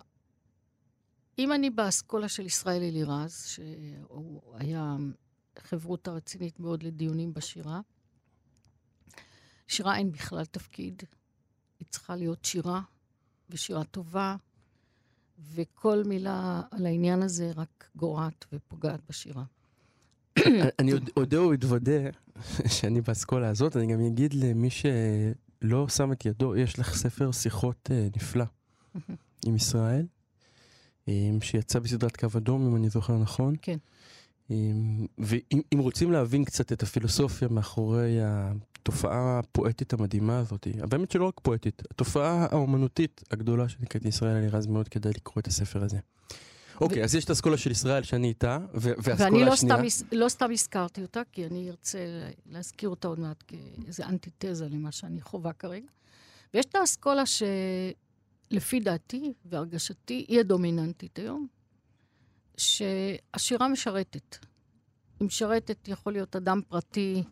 אם 1.39 1.51
אני 1.51 1.69
באסכולה 1.69 2.29
של 2.29 2.45
ישראל 2.45 2.81
אלירז, 2.81 3.45
שהוא 3.45 4.41
היה 4.53 4.95
חברותא 5.59 6.09
רצינית 6.09 6.59
מאוד 6.59 6.83
לדיונים 6.83 7.33
בשירה, 7.33 7.81
שירה 9.67 9.97
אין 9.97 10.11
בכלל 10.11 10.45
תפקיד. 10.45 11.03
היא 11.79 11.87
צריכה 11.89 12.15
להיות 12.15 12.45
שירה, 12.45 12.81
ושירה 13.49 13.83
טובה, 13.83 14.35
וכל 15.39 16.03
מילה 16.05 16.61
על 16.71 16.85
העניין 16.85 17.21
הזה 17.21 17.51
רק 17.55 17.89
גורעת 17.95 18.45
ופוגעת 18.53 18.99
בשירה. 19.09 19.43
אני 20.79 20.91
אודה 21.17 21.37
או 21.37 21.53
אתוודה 21.53 22.09
שאני 22.67 23.01
באסכולה 23.01 23.49
הזאת, 23.49 23.77
אני 23.77 23.93
גם 23.93 23.99
אגיד 24.05 24.33
למי 24.33 24.69
שלא 24.69 25.87
שם 25.87 26.11
את 26.11 26.25
ידו, 26.25 26.55
יש 26.55 26.79
לך 26.79 26.95
ספר 26.95 27.31
שיחות 27.31 27.89
אה, 27.91 28.07
נפלא 28.15 28.45
עם 29.45 29.55
ישראל, 29.55 30.05
שיצא 31.41 31.79
בסדרת 31.79 32.17
קו 32.17 32.27
אדום, 32.37 32.67
אם 32.67 32.75
אני 32.75 32.89
זוכר 32.89 33.17
נכון. 33.17 33.55
כן. 33.61 33.77
ואם 35.17 35.79
רוצים 35.79 36.11
להבין 36.11 36.45
קצת 36.45 36.71
את 36.71 36.83
הפילוסופיה 36.83 37.47
מאחורי 37.47 38.17
התופעה 38.21 39.39
הפואטית 39.39 39.93
המדהימה 39.93 40.39
הזאת, 40.39 40.67
באמת 40.89 41.11
שלא 41.11 41.25
רק 41.25 41.39
פואטית, 41.43 41.81
התופעה 41.91 42.47
האומנותית 42.51 43.23
הגדולה 43.31 43.69
שנקראת 43.69 44.05
ישראל, 44.05 44.35
אני 44.35 44.47
רז 44.47 44.67
מאוד 44.67 44.89
כדאי 44.89 45.11
לקרוא 45.15 45.39
את 45.39 45.47
הספר 45.47 45.83
הזה. 45.83 45.97
אוקיי, 46.81 47.03
אז 47.03 47.15
יש 47.15 47.23
את 47.25 47.29
האסכולה 47.29 47.57
של 47.57 47.71
ישראל 47.71 48.03
שאני 48.03 48.27
איתה, 48.27 48.57
והאסכולה 48.73 49.45
לא 49.45 49.53
השנייה... 49.53 49.75
ואני 49.75 49.89
לא 50.11 50.29
סתם 50.29 50.51
הזכרתי 50.51 51.01
אותה, 51.01 51.21
כי 51.31 51.45
אני 51.45 51.69
ארצה 51.69 51.99
להזכיר 52.45 52.89
אותה 52.89 53.07
עוד 53.07 53.19
מעט 53.19 53.43
כאיזה 53.47 54.05
אנטיתזה 54.05 54.67
למה 54.69 54.91
שאני 54.91 55.21
חווה 55.21 55.53
כרגע. 55.53 55.87
ויש 56.53 56.65
את 56.65 56.75
האסכולה 56.75 57.23
שלפי 57.25 58.79
דעתי 58.79 59.33
והרגשתי 59.45 60.25
היא 60.27 60.39
הדומיננטית 60.39 61.19
היום, 61.19 61.47
שהשירה 62.57 63.67
משרתת. 63.67 64.37
היא 65.19 65.25
משרתת, 65.25 65.87
יכול 65.87 66.13
להיות 66.13 66.35
אדם 66.35 66.61
פרטי 66.67 67.23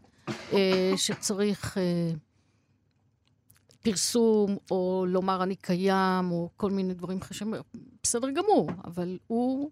אה, 0.53 0.93
שצריך 0.97 1.77
אה, 1.77 2.11
פרסום, 3.91 4.57
או 4.71 5.05
לומר 5.07 5.43
אני 5.43 5.55
קיים, 5.55 6.31
או 6.31 6.49
כל 6.57 6.71
מיני 6.71 6.93
דברים 6.93 7.21
חשובים, 7.21 7.61
בסדר 8.03 8.29
גמור, 8.29 8.69
אבל 8.85 9.17
הוא, 9.27 9.71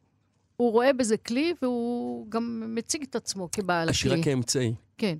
הוא 0.57 0.71
רואה 0.71 0.93
בזה 0.93 1.17
כלי, 1.17 1.53
והוא 1.61 2.31
גם 2.31 2.75
מציג 2.75 3.03
את 3.03 3.15
עצמו 3.15 3.49
כבעל 3.51 3.89
הכלי. 3.89 3.91
השירה 3.91 4.23
כאמצעי. 4.23 4.73
כן. 4.97 5.17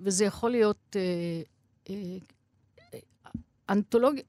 וזה 0.00 0.24
יכול 0.24 0.50
להיות 0.50 0.96
אה, 0.96 1.42
אה, 1.90 2.18
אנתולוגיה, 3.70 4.22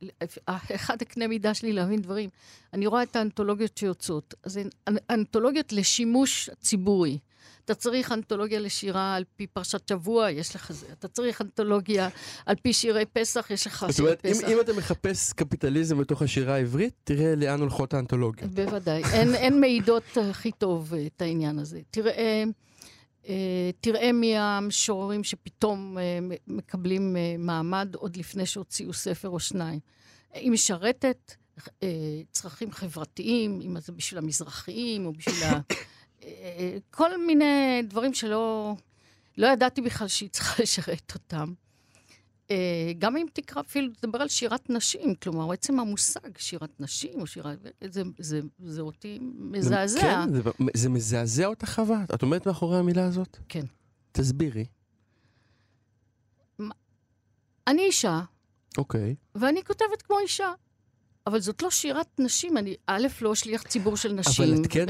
אחד 0.76 1.02
הקנה 1.02 1.28
מידה 1.28 1.54
שלי 1.54 1.74
להבין 1.74 2.02
דברים, 2.02 2.30
אני 2.74 2.88
רואה 2.88 3.04
את 3.04 3.16
האנתולוגיות 3.16 3.78
שיוצאות. 3.78 4.34
אז 4.44 4.58
הן 4.58 4.70
אנתולוגיות 5.10 5.74
לשימוש 5.74 6.50
ציבורי. 6.60 7.20
אתה 7.66 7.76
צריך 7.76 8.12
אנתולוגיה 8.12 8.60
לשירה 8.60 9.16
על 9.16 9.24
פי 9.36 9.48
פרשת 9.48 9.88
שבוע, 9.88 10.32
יש 10.32 10.56
לך 10.56 10.72
זה. 10.72 10.86
אתה 11.00 11.08
צריך 11.08 11.42
אנתולוגיה 11.42 12.10
על 12.46 12.56
פי 12.64 12.74
שירי 12.74 13.06
פסח, 13.06 13.48
יש 13.50 13.68
לך 13.68 13.78
שירי 13.80 13.88
פסח. 13.92 13.98
זאת 13.98 14.00
אומרת, 14.00 14.26
אם, 14.26 14.54
אם 14.54 14.62
אתה 14.62 14.74
מחפש 14.74 15.34
קפיטליזם 15.34 15.98
בתוך 15.98 16.22
השירה 16.22 16.56
העברית, 16.56 16.94
תראה 17.04 17.36
לאן 17.36 17.60
הולכות 17.60 17.94
האנתולוגיות. 17.94 18.52
בוודאי. 18.52 19.04
אין, 19.14 19.36
אין 19.36 19.60
מעידות 19.60 20.18
הכי 20.30 20.52
טוב 20.52 20.94
את 20.94 21.22
העניין 21.22 21.60
הזה. 21.60 21.80
תראה... 21.92 22.44
אה, 23.28 23.70
תראה 23.82 24.12
מי 24.12 24.38
המשוררים 24.38 25.24
שפתאום 25.24 25.98
אה, 25.98 26.20
מקבלים 26.48 27.18
אה, 27.18 27.36
מעמד 27.38 27.96
עוד 27.96 28.18
לפני 28.18 28.46
שהוציאו 28.46 28.94
ספר 28.94 29.30
או 29.30 29.40
שניים. 29.40 29.80
היא 30.34 30.52
משרתת 30.52 31.36
צרכים 32.32 32.72
חברתיים, 32.72 33.62
אם 33.62 33.80
זה 33.80 33.92
בשביל 33.92 34.18
המזרחיים 34.18 35.06
או 35.06 35.14
בשביל. 35.14 35.50
כל 36.92 37.26
מיני 37.26 37.82
דברים 37.84 38.14
שלא 38.14 38.76
לא 39.38 39.48
ידעתי 39.48 39.82
בכלל 39.82 40.08
שהיא 40.08 40.30
צריכה 40.30 40.56
לשרת 40.64 41.12
אותם. 41.14 41.54
אה, 42.52 42.92
גם 42.98 43.18
אם 43.18 43.26
תקרא, 43.34 43.62
אפילו 43.62 43.94
תדבר 43.94 44.22
על 44.22 44.28
שירת 44.28 44.70
נשים, 44.70 45.16
כלומר, 45.16 45.54
עצם 45.54 45.80
המושג 45.80 46.38
שירת 46.38 46.80
נשים 46.80 47.22
או 47.22 47.28
שירת... 47.28 47.58
זה, 47.88 48.02
זה, 48.20 48.40
זה 48.60 48.82
אותי 48.82 49.20
מזעזע. 49.22 50.02
כן, 50.02 50.34
זה, 50.34 50.42
זה 50.74 50.90
מזעזע 50.90 51.46
אותך 51.46 51.70
חווה? 51.70 52.04
את 52.14 52.22
עומדת 52.22 52.48
מאחורי 52.48 52.78
המילה 52.78 53.06
הזאת? 53.06 53.38
כן. 53.50 53.66
תסבירי. 54.12 54.66
אני 57.68 57.82
אישה. 57.82 58.22
אוקיי. 58.78 59.16
ואני 59.36 59.64
כותבת 59.64 60.02
כמו 60.02 60.20
אישה. 60.20 60.52
אבל 61.28 61.40
זאת 61.40 61.62
לא 61.62 61.70
שירת 61.70 62.20
נשים, 62.20 62.58
אני 62.58 62.76
א', 62.88 63.08
לא 63.22 63.36
שליח 63.36 63.64
ציבור 63.64 63.98
של 63.98 64.14
נשים. 64.14 64.46
אבל 64.54 64.62
את 64.62 64.68
כן, 64.70 64.86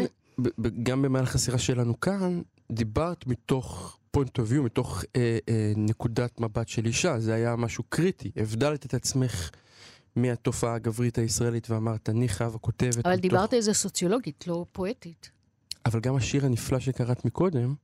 גם 0.84 1.02
במהלך 1.02 1.36
השיחה 1.36 1.58
שלנו 1.58 1.99
כאן, 1.99 2.41
דיברת 2.71 3.28
מתוך 3.28 3.97
point 4.17 4.41
of 4.41 4.52
view, 4.52 4.62
מתוך 4.62 5.04
אה, 5.15 5.38
אה, 5.49 5.73
נקודת 5.75 6.39
מבט 6.39 6.67
של 6.67 6.86
אישה, 6.86 7.19
זה 7.19 7.34
היה 7.34 7.56
משהו 7.56 7.84
קריטי. 7.89 8.32
הבדלת 8.36 8.86
את 8.86 8.93
עצמך 8.93 9.49
מהתופעה 10.15 10.73
הגברית 10.73 11.17
הישראלית 11.17 11.69
ואמרת, 11.69 12.10
אני 12.10 12.30
חווה 12.30 12.60
כותבת. 12.60 13.06
אבל 13.06 13.13
מתוך... 13.13 13.21
דיברת 13.21 13.54
איזה 13.54 13.73
סוציולוגית, 13.73 14.47
לא 14.47 14.65
פואטית. 14.71 15.32
אבל 15.86 15.99
גם 15.99 16.15
השיר 16.15 16.45
הנפלא 16.45 16.80
שקראת 16.80 17.25
מקודם, 17.25 17.75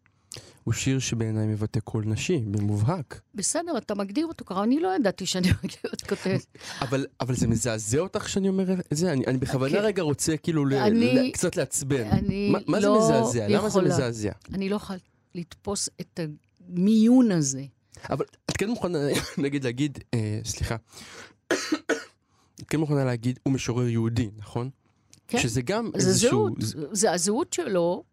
הוא 0.64 0.74
שיר 0.74 1.00
שבעיניי 1.00 1.48
מבטא 1.48 1.80
קול 1.80 2.04
נשי, 2.06 2.38
במובהק. 2.38 3.22
בסדר, 3.36 3.78
אתה 3.78 3.96
מגדיר 3.96 4.28
אותו 4.28 4.46
ככה, 4.46 4.64
אני 4.64 4.80
לא 4.80 4.96
ידעתי 4.96 5.26
שאני 5.26 5.48
מגדיר 5.64 5.92
את 5.94 6.02
כותבת. 6.02 6.46
אבל, 6.82 7.06
אבל 7.22 7.36
זה 7.36 7.48
מזעזע 7.48 8.00
אותך 8.00 8.30
שאני 8.30 8.50
אומר 8.50 8.74
את 8.74 8.80
זה? 8.92 9.12
אני, 9.12 9.26
אני 9.26 9.38
בכוונה 9.38 9.72
okay. 9.72 9.80
כן. 9.80 9.86
רגע 9.86 10.02
רוצה 10.02 10.38
כאילו 10.38 10.66
אני, 10.68 11.16
ל, 11.16 11.32
קצת 11.32 11.56
לעצבן. 11.56 12.08
אני 12.08 12.54
ما, 12.56 12.60
מה 12.68 12.80
לא 12.80 13.08
זה 13.08 13.22
מזעזע? 13.22 13.44
יכולה. 13.44 13.60
למה 13.60 13.70
זה 13.70 13.82
מזעזע? 13.82 14.32
אני 14.54 14.70
לא 14.70 14.76
יכולה 14.76 15.00
לתפוס 15.36 15.90
את 16.02 16.20
המיון 16.70 17.32
הזה. 17.32 17.64
אבל 18.10 18.26
את 18.50 18.58
כן 18.58 18.70
מוכנה, 18.70 19.00
נגיד, 19.38 19.64
להגיד, 19.64 20.00
אה, 20.14 20.40
סליחה, 20.46 20.76
את 22.62 22.68
כן 22.68 22.80
מוכנה 22.80 23.06
להגיד, 23.06 23.40
הוא 23.44 23.54
משורר 23.54 23.88
יהודי, 23.88 24.30
נכון? 24.38 24.70
כן. 25.28 25.40
שזה 25.40 25.62
גם 25.62 25.92
זה 25.96 26.08
איזשהו... 26.08 26.50
זהות, 26.60 26.90
זה 26.92 27.12
הזהות 27.12 27.54
שלו. 27.54 28.04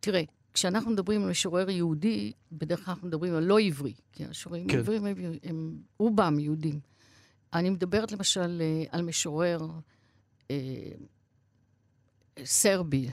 תראה, 0.00 0.22
כשאנחנו 0.54 0.90
מדברים 0.90 1.22
על 1.22 1.30
משורר 1.30 1.70
יהודי, 1.70 2.32
בדרך 2.52 2.84
כלל 2.84 2.94
אנחנו 2.94 3.08
מדברים 3.08 3.34
על 3.34 3.44
לא 3.44 3.60
עברי, 3.60 3.94
כי 4.12 4.24
המשוררים 4.24 4.68
כן. 4.68 4.76
העבריים 4.76 5.06
הם, 5.06 5.16
הם 5.42 5.78
רובם 5.98 6.38
יהודים. 6.38 6.80
אני 7.52 7.70
מדברת 7.70 8.12
למשל 8.12 8.62
אה, 8.62 8.84
על 8.90 9.02
משורר 9.02 9.68
אה, 10.50 10.56
סרבי, 12.44 13.10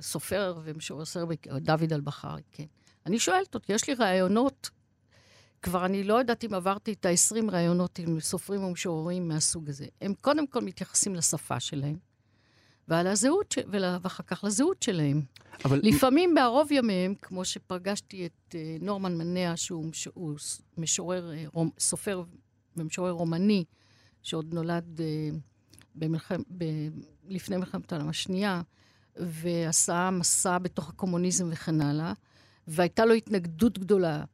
סופר 0.00 0.58
ומשורר 0.64 1.04
סרבי, 1.04 1.36
דוד 1.60 1.92
אלבחרי, 1.92 2.42
כן. 2.52 2.64
אני 3.06 3.18
שואלת 3.18 3.54
אותו, 3.54 3.72
יש 3.72 3.88
לי 3.88 3.94
רעיונות, 3.94 4.70
כבר 5.62 5.86
אני 5.86 6.04
לא 6.04 6.14
יודעת 6.14 6.44
אם 6.44 6.54
עברתי 6.54 6.92
את 6.92 7.06
ה-20 7.06 7.50
רעיונות 7.50 7.98
עם 7.98 8.20
סופרים 8.20 8.64
ומשוררים 8.64 9.28
מהסוג 9.28 9.68
הזה. 9.68 9.86
הם 10.00 10.14
קודם 10.20 10.46
כל 10.46 10.60
מתייחסים 10.60 11.14
לשפה 11.14 11.60
שלהם, 11.60 11.96
ועל 12.90 13.06
הזהות, 13.06 13.54
ואחר 13.68 14.22
כך 14.26 14.44
לזהות 14.44 14.82
שלהם. 14.82 15.22
אבל... 15.64 15.80
לפעמים 15.82 16.34
בערוב 16.34 16.72
ימיהם, 16.72 17.14
כמו 17.22 17.44
שפגשתי 17.44 18.26
את 18.26 18.54
אה, 18.54 18.76
נורמן 18.80 19.18
מנע, 19.18 19.52
שהוא 19.56 19.86
משורר, 20.78 21.32
אה, 21.32 21.62
סופר 21.78 22.22
ומשורר 22.76 23.10
רומני, 23.10 23.64
שעוד 24.22 24.54
נולד 24.54 25.00
אה, 25.00 25.28
במלחם, 25.94 26.42
ב, 26.58 26.64
לפני 27.28 27.56
מלחמת 27.56 27.92
העולם 27.92 28.08
השנייה, 28.08 28.62
ועשה 29.16 30.10
מסע 30.10 30.58
בתוך 30.58 30.88
הקומוניזם 30.88 31.48
וכן 31.50 31.80
הלאה, 31.80 32.12
והייתה 32.66 33.04
לו 33.04 33.14
התנגדות 33.14 33.78
גדולה 33.78 34.24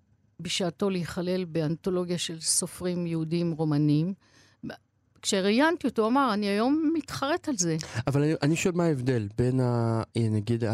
בשעתו 0.40 0.90
להיכלל 0.90 1.44
באנתולוגיה 1.44 2.18
של 2.18 2.40
סופרים 2.40 3.06
יהודים 3.06 3.52
רומנים. 3.52 4.14
כשראיינתי 5.26 5.86
אותו, 5.86 6.02
הוא 6.02 6.08
אמר, 6.08 6.34
אני 6.34 6.46
היום 6.46 6.92
מתחרט 6.94 7.48
על 7.48 7.56
זה. 7.56 7.76
אבל 8.06 8.22
אני, 8.22 8.32
אני 8.42 8.56
שואל 8.56 8.74
מה 8.74 8.84
ההבדל 8.84 9.28
בין, 9.38 9.60
ה, 9.60 10.02
נגיד, 10.16 10.64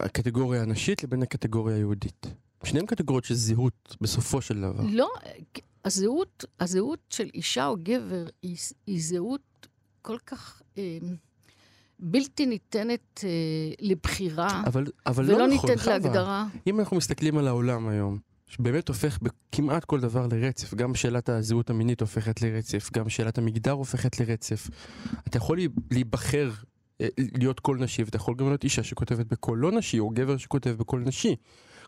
הקטגוריה 0.00 0.62
הנשית 0.62 1.02
לבין 1.02 1.22
הקטגוריה 1.22 1.76
היהודית. 1.76 2.26
שניהם 2.64 2.86
קטגוריות 2.86 3.24
של 3.24 3.34
זהות, 3.34 3.96
בסופו 4.00 4.40
של 4.40 4.60
דבר. 4.60 4.84
לא, 4.90 5.10
הזהות, 5.84 6.44
הזהות 6.60 6.98
של 7.10 7.30
אישה 7.34 7.66
או 7.66 7.76
גבר 7.82 8.26
היא, 8.42 8.56
היא 8.86 9.02
זהות 9.02 9.66
כל 10.02 10.18
כך 10.26 10.62
אה, 10.78 10.98
בלתי 11.98 12.46
ניתנת 12.46 13.24
אה, 13.24 13.28
לבחירה, 13.80 14.62
אבל, 14.66 14.86
אבל 15.06 15.24
ולא 15.24 15.38
לא 15.38 15.46
נכון, 15.46 15.70
ניתנת 15.70 15.84
חווה. 15.84 15.98
להגדרה. 15.98 16.46
אם 16.66 16.80
אנחנו 16.80 16.96
מסתכלים 16.96 17.38
על 17.38 17.48
העולם 17.48 17.88
היום, 17.88 18.18
שבאמת 18.52 18.88
הופך 18.88 19.18
כמעט 19.52 19.84
כל 19.84 20.00
דבר 20.00 20.26
לרצף. 20.32 20.74
גם 20.74 20.94
שאלת 20.94 21.28
הזהות 21.28 21.70
המינית 21.70 22.00
הופכת 22.00 22.42
לרצף, 22.42 22.90
גם 22.92 23.08
שאלת 23.08 23.38
המגדר 23.38 23.70
הופכת 23.70 24.20
לרצף. 24.20 24.68
אתה 25.28 25.36
יכול 25.36 25.58
להיבחר 25.90 26.50
אה, 27.00 27.08
להיות 27.18 27.60
קול 27.60 27.78
נשי, 27.78 28.04
ואתה 28.04 28.16
יכול 28.16 28.34
גם 28.34 28.46
להיות 28.46 28.64
אישה 28.64 28.82
שכותבת 28.82 29.26
בקול 29.26 29.58
לא 29.58 29.72
נשי, 29.72 29.98
או 29.98 30.10
גבר 30.10 30.36
שכותב 30.36 30.70
בקול 30.70 31.00
נשי. 31.00 31.36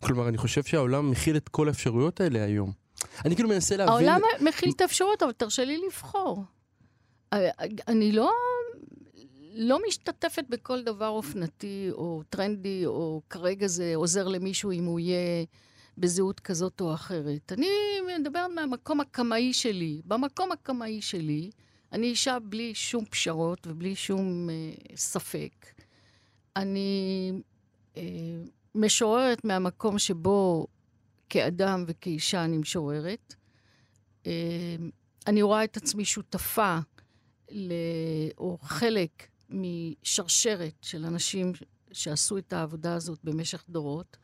כלומר, 0.03 0.29
אני 0.29 0.38
חושב 0.38 0.62
שהעולם 0.62 1.11
מכיל 1.11 1.37
את 1.37 1.48
כל 1.48 1.68
האפשרויות 1.68 2.20
האלה 2.20 2.44
היום. 2.44 2.72
אני 3.24 3.35
כאילו 3.35 3.48
מנסה 3.48 3.77
להבין... 3.77 4.09
העולם 4.09 4.20
מכיל 4.40 4.72
את 4.77 4.81
האפשרויות, 4.81 5.22
אבל 5.22 5.33
תרשה 5.33 5.64
לי 5.64 5.79
לבחור. 5.87 6.44
אה, 7.33 7.50
אני 7.88 8.12
לא, 8.12 8.31
לא 9.55 9.79
משתתפת 9.88 10.44
בכל 10.48 10.83
דבר 10.83 11.09
אופנתי 11.09 11.88
או 11.92 12.22
טרנדי, 12.31 12.87
או 12.87 13.22
כרגע 13.31 13.66
זה 13.66 13.92
עוזר 13.94 14.29
למישהו 14.29 14.70
אם 14.70 14.85
הוא 14.85 15.00
יהיה 15.00 15.44
בזהות 15.98 16.40
כזאת 16.40 16.80
או 16.80 16.94
אחרת. 16.94 17.52
אני 17.52 17.68
מדברת 18.20 18.50
מהמקום 18.54 19.00
הקמאי 19.00 19.52
שלי. 19.52 20.02
במקום 20.04 20.52
הקמאי 20.52 21.02
שלי, 21.02 21.50
אני 21.92 22.07
אישה 22.07 22.38
בלי 22.38 22.74
שום 22.74 23.04
פשרות 23.04 23.66
ובלי 23.66 23.96
שום 23.96 24.50
אה, 24.50 24.96
ספק. 24.96 25.66
אני 26.57 27.33
אה, 27.96 28.02
משוררת 28.74 29.44
מהמקום 29.44 29.98
שבו 29.98 30.66
כאדם 31.28 31.85
וכאישה 31.87 32.44
אני 32.44 32.59
משוררת. 32.59 33.35
אה, 34.26 34.76
אני 35.26 35.42
רואה 35.42 35.64
את 35.64 35.76
עצמי 35.76 36.04
שותפה, 36.04 36.78
ל, 37.50 37.72
או 38.38 38.59
חלק 38.62 39.28
משרשרת 39.50 40.74
של 40.83 41.04
אנשים 41.04 41.52
שעשו 41.92 42.38
את 42.38 42.52
העבודה 42.52 42.94
הזאת 42.94 43.18
במשך 43.24 43.64
דורות, 43.68 44.16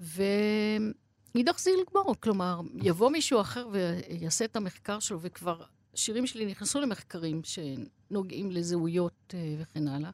ואידך 0.00 1.58
זיל 1.58 1.80
גמור. 1.90 2.14
כלומר, 2.20 2.60
יבוא 2.74 3.10
מישהו 3.10 3.40
אחר 3.40 3.68
ויעשה 3.72 4.44
את 4.44 4.56
המחקר 4.56 4.98
שלו, 4.98 5.18
וכבר 5.20 5.62
השירים 5.94 6.26
שלי 6.26 6.46
נכנסו 6.46 6.80
למחקרים 6.80 7.42
שנוגעים 7.44 8.50
לזהויות 8.50 9.34
אה, 9.34 9.56
וכן 9.58 9.88
הלאה. 9.88 10.10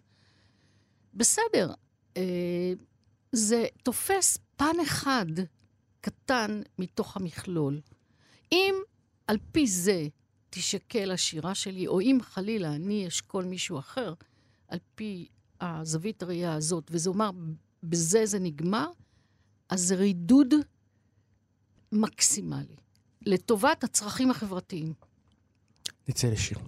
בסדר, 1.15 1.73
אה, 2.17 2.73
זה 3.33 3.67
תופס 3.83 4.39
פן 4.57 4.81
אחד 4.83 5.27
קטן 6.01 6.63
מתוך 6.79 7.17
המכלול. 7.17 7.81
אם 8.53 8.75
על 9.27 9.37
פי 9.53 9.67
זה 9.67 10.07
תישקל 10.51 11.11
השירה 11.11 11.55
שלי, 11.55 11.87
או 11.87 12.01
אם 12.01 12.19
חלילה 12.23 12.75
אני 12.75 13.09
אשקול 13.09 13.45
מישהו 13.45 13.79
אחר, 13.79 14.15
על 14.69 14.79
פי 14.95 15.29
הזווית 15.61 16.23
הראייה 16.23 16.55
הזאת, 16.55 16.89
וזה 16.91 17.11
אומר, 17.11 17.31
בזה 17.83 18.27
זה 18.27 18.39
נגמר, 18.39 18.91
אז 19.69 19.81
זה 19.81 19.95
רידוד 19.95 20.55
מקסימלי, 21.93 22.77
לטובת 23.27 23.85
הצרכים 23.85 24.31
החברתיים. 24.31 24.93
נצא 26.09 26.29
לשיר. 26.29 26.59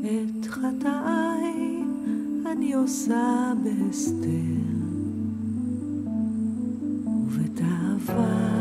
את 0.00 0.46
חטאי 0.46 1.82
אני 2.52 2.74
עושה 2.74 3.52
בהסתר, 3.64 4.60
ובתאווה 7.06 8.59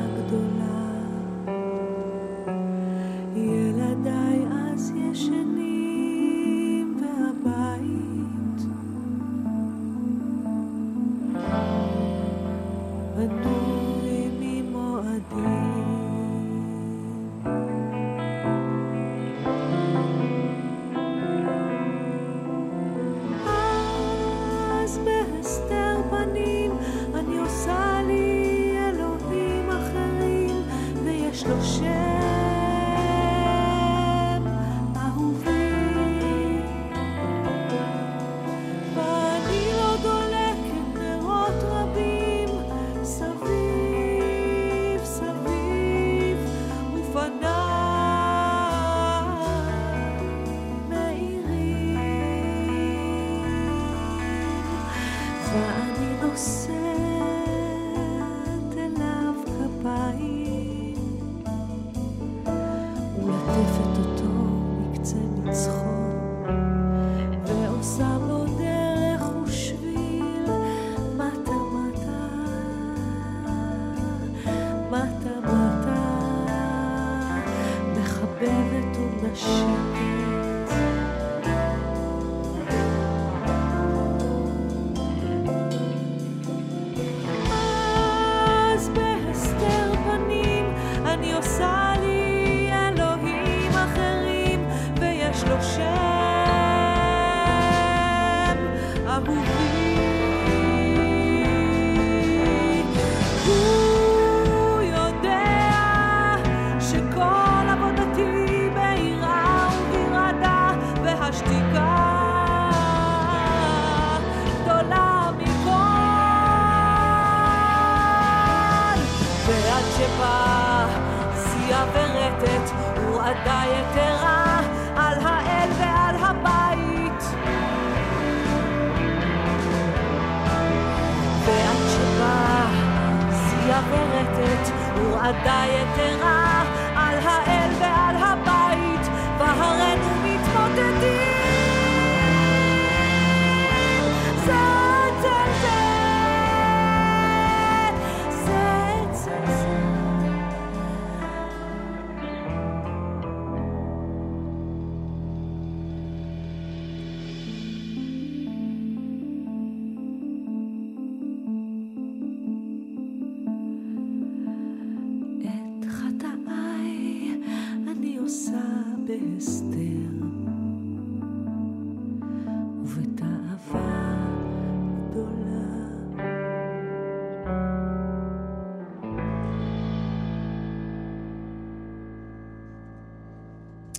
חובבת 78.39 78.97
עוד 78.97 79.31
לשיר 79.31 79.78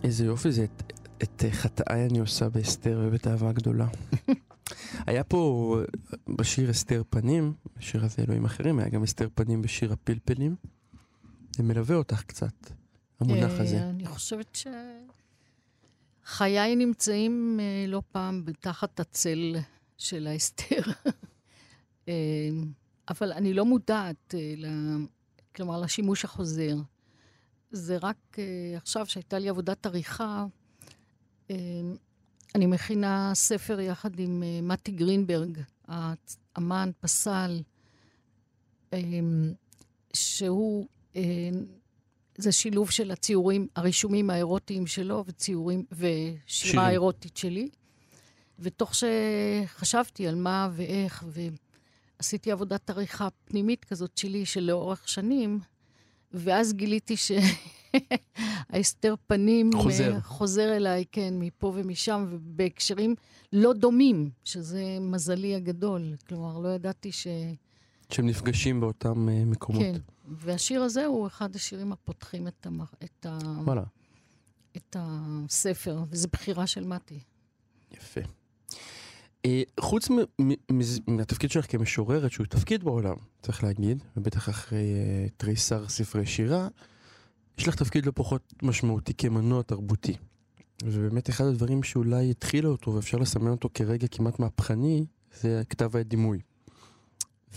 איזה 0.04 0.24
יופי 0.24 0.52
זה, 0.52 0.64
את, 0.64 0.92
את 1.22 1.44
חטאיי 1.50 2.06
אני 2.06 2.18
עושה 2.18 2.48
באסתר 2.48 3.00
ובתאווה 3.04 3.52
גדולה. 3.52 3.86
היה 5.06 5.24
פה 5.24 5.76
בשיר 6.28 6.70
אסתר 6.70 7.02
פנים, 7.10 7.52
בשיר 7.76 8.04
הזה 8.04 8.22
אלוהים 8.22 8.44
אחרים, 8.44 8.78
היה 8.78 8.88
גם 8.88 9.02
אסתר 9.02 9.28
פנים 9.34 9.62
בשיר 9.62 9.92
הפלפלים. 9.92 10.56
זה 11.56 11.62
מלווה 11.62 11.96
אותך 11.96 12.22
קצת, 12.22 12.70
המונח 13.20 13.50
אה, 13.50 13.60
הזה. 13.62 13.82
אני 13.82 14.06
חושבת 14.06 14.58
שחיי 16.26 16.76
נמצאים 16.76 17.60
אה, 17.60 17.84
לא 17.88 18.02
פעם 18.12 18.44
תחת 18.60 19.00
הצל 19.00 19.56
של 19.98 20.26
האסתר. 20.26 20.82
אה, 22.08 22.48
אבל 23.08 23.32
אני 23.32 23.54
לא 23.54 23.64
מודעת, 23.64 24.34
כלומר, 25.56 25.80
לשימוש 25.80 26.24
החוזר. 26.24 26.76
זה 27.70 27.96
רק 28.02 28.16
אה, 28.38 28.44
עכשיו, 28.76 29.06
שהייתה 29.06 29.38
לי 29.38 29.48
עבודת 29.48 29.86
עריכה, 29.86 30.46
אה, 31.50 31.56
אני 32.54 32.66
מכינה 32.66 33.30
ספר 33.34 33.80
יחד 33.80 34.18
עם 34.18 34.42
אה, 34.42 34.60
מתי 34.62 34.92
גרינברג, 34.92 35.58
האמן, 35.88 36.90
פסל, 37.00 37.60
שהוא, 40.12 40.86
זה 42.36 42.52
שילוב 42.52 42.90
של 42.90 43.10
הציורים, 43.10 43.66
הרישומים 43.76 44.30
האירוטיים 44.30 44.86
שלו 44.86 45.24
וציורים, 45.26 45.84
ושירה. 45.92 46.86
האירוטית 46.86 47.36
שלי. 47.36 47.68
ותוך 48.58 48.92
שחשבתי 48.94 50.28
על 50.28 50.34
מה 50.34 50.68
ואיך, 50.72 51.24
ועשיתי 52.18 52.52
עבודת 52.52 52.90
עריכה 52.90 53.28
פנימית 53.44 53.84
כזאת 53.84 54.18
שלי, 54.18 54.46
שלאורך 54.46 55.08
שנים, 55.08 55.60
ואז 56.32 56.72
גיליתי 56.72 57.14
שההסתר 58.70 59.14
פנים 59.26 59.70
חוזר. 59.76 60.14
אה, 60.14 60.20
חוזר 60.20 60.76
אליי, 60.76 61.04
כן, 61.12 61.34
מפה 61.38 61.72
ומשם, 61.74 62.26
ובהקשרים 62.30 63.14
לא 63.52 63.72
דומים, 63.72 64.30
שזה 64.44 64.98
מזלי 65.00 65.54
הגדול. 65.54 66.14
כלומר, 66.28 66.58
לא 66.58 66.68
ידעתי 66.68 67.12
ש... 67.12 67.26
שהם 68.10 68.26
נפגשים 68.26 68.80
באותם 68.80 69.28
אה, 69.28 69.44
מקומות. 69.44 69.82
כן. 69.82 69.96
והשיר 70.28 70.82
הזה 70.82 71.06
הוא 71.06 71.26
אחד 71.26 71.56
השירים 71.56 71.92
הפותחים 71.92 72.48
את, 72.48 72.66
המ... 72.66 72.80
את, 73.04 73.26
ה... 73.26 73.38
וואלה, 73.64 73.82
את 74.76 74.96
הספר, 74.98 75.98
וזו 76.10 76.28
בחירה 76.32 76.66
של 76.66 76.84
מתי. 76.84 77.20
יפה. 77.92 78.20
אה, 79.46 79.62
חוץ 79.80 80.08
מהתפקיד 81.06 81.50
שלך 81.50 81.72
כמשוררת, 81.72 82.32
שהוא 82.32 82.46
תפקיד 82.46 82.84
בעולם, 82.84 83.16
צריך 83.42 83.64
להגיד, 83.64 84.04
ובטח 84.16 84.48
אחרי 84.48 84.78
אה, 84.78 85.26
תריסר 85.36 85.88
ספרי 85.88 86.26
שירה, 86.26 86.68
יש 87.58 87.68
לך 87.68 87.74
תפקיד 87.74 88.06
לא 88.06 88.12
פחות 88.14 88.54
משמעותי 88.62 89.14
כמנוע 89.14 89.62
תרבותי. 89.62 90.16
ובאמת 90.84 91.30
אחד 91.30 91.44
הדברים 91.44 91.82
שאולי 91.82 92.30
התחילה 92.30 92.68
אותו 92.68 92.94
ואפשר 92.94 93.18
לסמן 93.18 93.50
אותו 93.50 93.68
כרגע 93.74 94.06
כמעט 94.10 94.38
מהפכני, 94.38 95.06
זה 95.40 95.62
כתב 95.68 95.96
העת 95.96 96.08
דימוי. 96.08 96.40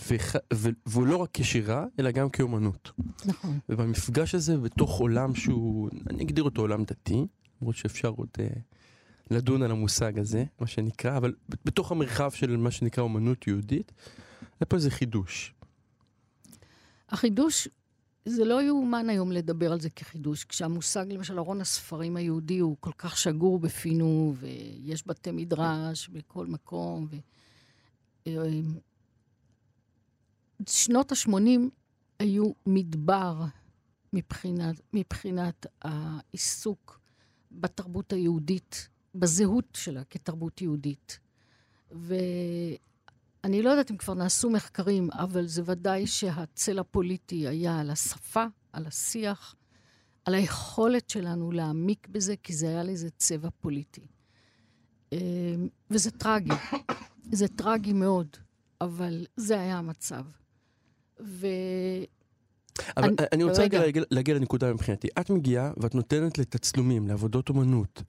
וח... 0.08 0.36
ו... 0.54 0.68
והוא 0.86 1.06
לא 1.06 1.16
רק 1.16 1.30
כשירה, 1.32 1.86
אלא 2.00 2.10
גם 2.10 2.30
כאומנות. 2.30 2.90
נכון. 3.24 3.58
ובמפגש 3.68 4.34
הזה, 4.34 4.58
בתוך 4.58 4.98
עולם 4.98 5.34
שהוא, 5.34 5.90
אני 6.10 6.22
אגדיר 6.22 6.44
אותו 6.44 6.60
עולם 6.62 6.84
דתי, 6.84 7.26
למרות 7.60 7.76
שאפשר 7.76 8.08
עוד 8.08 8.28
אה, 8.40 8.46
לדון 9.30 9.62
על 9.62 9.70
המושג 9.70 10.18
הזה, 10.18 10.44
מה 10.60 10.66
שנקרא, 10.66 11.16
אבל 11.16 11.34
בתוך 11.64 11.92
המרחב 11.92 12.30
של 12.30 12.56
מה 12.56 12.70
שנקרא 12.70 13.04
אומנות 13.04 13.46
יהודית, 13.46 13.92
היה 14.60 14.66
פה 14.68 14.76
איזה 14.76 14.90
חידוש. 14.90 15.54
החידוש, 17.08 17.68
זה 18.24 18.44
לא 18.44 18.62
יאומן 18.62 19.08
היום 19.08 19.32
לדבר 19.32 19.72
על 19.72 19.80
זה 19.80 19.90
כחידוש, 19.90 20.44
כשהמושג, 20.44 21.06
למשל, 21.08 21.38
ארון 21.38 21.60
הספרים 21.60 22.16
היהודי 22.16 22.58
הוא 22.58 22.76
כל 22.80 22.92
כך 22.98 23.16
שגור 23.16 23.58
בפינו, 23.58 24.34
ויש 24.38 25.06
בתי 25.06 25.30
מדרש 25.32 26.08
בכל 26.08 26.46
מקום. 26.46 27.06
ו... 27.10 27.16
אה, 28.26 28.60
שנות 30.68 31.12
ה-80 31.12 31.60
היו 32.18 32.50
מדבר 32.66 33.44
מבחינת, 34.12 34.80
מבחינת 34.92 35.66
העיסוק 35.82 37.00
בתרבות 37.52 38.12
היהודית, 38.12 38.88
בזהות 39.14 39.68
שלה 39.74 40.04
כתרבות 40.04 40.62
יהודית. 40.62 41.18
ואני 41.90 43.62
לא 43.62 43.70
יודעת 43.70 43.90
אם 43.90 43.96
כבר 43.96 44.14
נעשו 44.14 44.50
מחקרים, 44.50 45.08
אבל 45.12 45.46
זה 45.46 45.62
ודאי 45.64 46.06
שהצל 46.06 46.78
הפוליטי 46.78 47.48
היה 47.48 47.80
על 47.80 47.90
השפה, 47.90 48.44
על 48.72 48.86
השיח, 48.86 49.54
על 50.24 50.34
היכולת 50.34 51.10
שלנו 51.10 51.52
להעמיק 51.52 52.08
בזה, 52.08 52.36
כי 52.42 52.52
זה 52.52 52.68
היה 52.68 52.82
לזה 52.82 53.10
צבע 53.10 53.48
פוליטי. 53.60 54.06
אה, 55.12 55.18
וזה 55.90 56.10
טרגי. 56.10 56.50
זה 57.32 57.48
טרגי 57.48 57.92
מאוד, 57.92 58.36
אבל 58.80 59.26
זה 59.36 59.60
היה 59.60 59.78
המצב. 59.78 60.24
ו... 61.20 61.46
אבל 62.96 63.04
אני- 63.08 63.16
אני, 63.32 63.44
רוצה 63.44 63.62
רגע. 63.62 63.80
להגיע, 63.80 64.02
להגיע 64.10 64.34
לנקודה 64.34 64.72
מבחינתי. 64.72 65.08
את 65.20 65.30
מגיעה 65.30 65.70
ואת 65.76 65.94
נותנת 65.94 66.38
לתצלומים, 66.38 67.08
לעבודות 67.08 67.48
אומנות, 67.48 68.02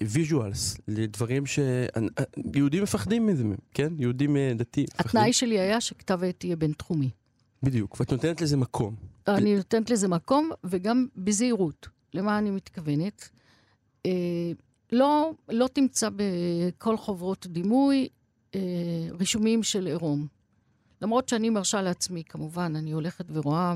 ל 0.00 0.08
visuals, 0.08 0.76
לדברים 0.88 1.44
שיהודים 1.46 2.82
מפחדים 2.82 3.26
מזה, 3.26 3.44
כן? 3.74 3.92
יהודים 3.98 4.36
אה, 4.36 4.52
דתיים 4.56 4.86
מפחדים. 4.94 5.08
התנאי 5.20 5.32
שלי 5.32 5.58
היה 5.60 5.80
שכתב 5.80 6.22
העת 6.22 6.44
יהיה 6.44 6.56
בינתחומי. 6.56 7.10
בדיוק, 7.62 8.00
ואת 8.00 8.12
נותנת 8.12 8.40
לזה 8.40 8.56
מקום. 8.56 8.94
אני 9.28 9.56
נותנת 9.56 9.90
לזה 9.90 10.08
מקום, 10.08 10.50
וגם 10.64 11.06
בזהירות. 11.16 11.88
למה 12.14 12.38
אני 12.38 12.50
מתכוונת? 12.50 13.28
אה, 14.06 14.10
לא, 14.92 15.30
לא 15.48 15.68
תמצא 15.72 16.08
בכל 16.16 16.96
חוברות 16.96 17.46
דימוי 17.46 18.08
אה, 18.54 18.60
רישומים 19.18 19.62
של 19.62 19.86
עירום. 19.86 20.26
למרות 21.02 21.28
שאני 21.28 21.50
מרשה 21.50 21.82
לעצמי, 21.82 22.24
כמובן, 22.24 22.76
אני 22.76 22.92
הולכת 22.92 23.24
ורואה 23.28 23.74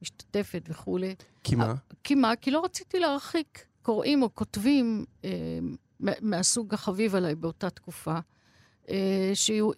ומשתתפת 0.00 0.62
וכולי. 0.68 1.14
כי 1.44 1.56
מה? 1.56 1.74
כי 2.04 2.14
מה? 2.14 2.36
כי 2.36 2.50
לא 2.50 2.64
רציתי 2.64 2.98
להרחיק 3.00 3.64
קוראים 3.82 4.22
או 4.22 4.34
כותבים 4.34 5.04
אה, 5.24 5.30
מה- 6.00 6.12
מהסוג 6.20 6.74
החביב 6.74 7.14
עליי 7.14 7.34
באותה 7.34 7.70
תקופה, 7.70 8.18
אה, 8.90 9.32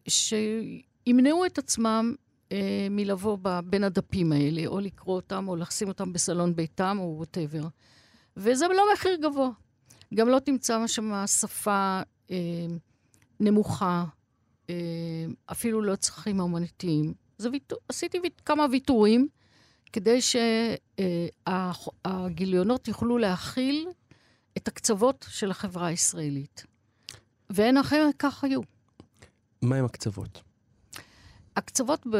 שימנעו 0.08 1.46
את 1.46 1.58
עצמם 1.58 2.14
אה, 2.52 2.86
מלבוא 2.90 3.38
ב- 3.42 3.60
בין 3.64 3.84
הדפים 3.84 4.32
האלה, 4.32 4.66
או 4.66 4.80
לקרוא 4.80 5.16
אותם, 5.16 5.48
או 5.48 5.56
לשים 5.56 5.88
אותם 5.88 6.12
בסלון 6.12 6.56
ביתם, 6.56 6.96
או 7.00 7.14
ווטאבר. 7.18 7.66
וזה 8.36 8.66
לא 8.68 8.82
מחיר 8.94 9.16
גבוה. 9.22 9.50
גם 10.14 10.28
לא 10.28 10.38
תמצא 10.38 10.86
שם 10.86 11.12
שפה 11.26 12.00
אה, 12.30 12.36
נמוכה, 13.40 14.04
אה, 14.04 14.04
אפילו 15.46 15.82
לא 15.82 15.96
צרכים 15.96 16.40
אומנותיים. 16.40 17.14
ויתור, 17.52 17.78
עשיתי 17.88 18.18
כמה 18.44 18.66
ויתורים 18.70 19.28
כדי 19.92 20.18
שהגיליונות 21.96 22.88
יוכלו 22.88 23.18
להכיל 23.18 23.88
את 24.56 24.68
הקצוות 24.68 25.26
של 25.28 25.50
החברה 25.50 25.86
הישראלית. 25.86 26.64
ואין 27.50 27.76
אחר 27.76 28.10
כך 28.18 28.44
היו. 28.44 28.60
מה 29.62 29.76
עם 29.76 29.84
הקצוות? 29.84 30.42
הקצוות 31.56 32.06
ב... 32.06 32.16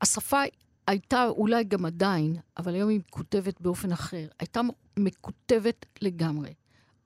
השפה, 0.00 0.42
הייתה 0.86 1.26
אולי 1.28 1.64
גם 1.64 1.86
עדיין, 1.86 2.36
אבל 2.56 2.74
היום 2.74 2.88
היא 2.88 2.98
מקוטבת 2.98 3.60
באופן 3.60 3.92
אחר. 3.92 4.28
הייתה 4.38 4.60
מקוטבת 4.96 5.86
לגמרי. 6.00 6.52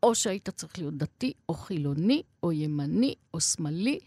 או 0.05 0.15
שהיית 0.15 0.51
צריך 0.51 0.79
להיות 0.79 0.95
דתי, 0.95 1.33
או 1.49 1.55
חילוני, 1.55 2.23
או 2.43 2.53
ימני, 2.53 3.15
או 3.35 3.41
שמאלי. 3.41 3.99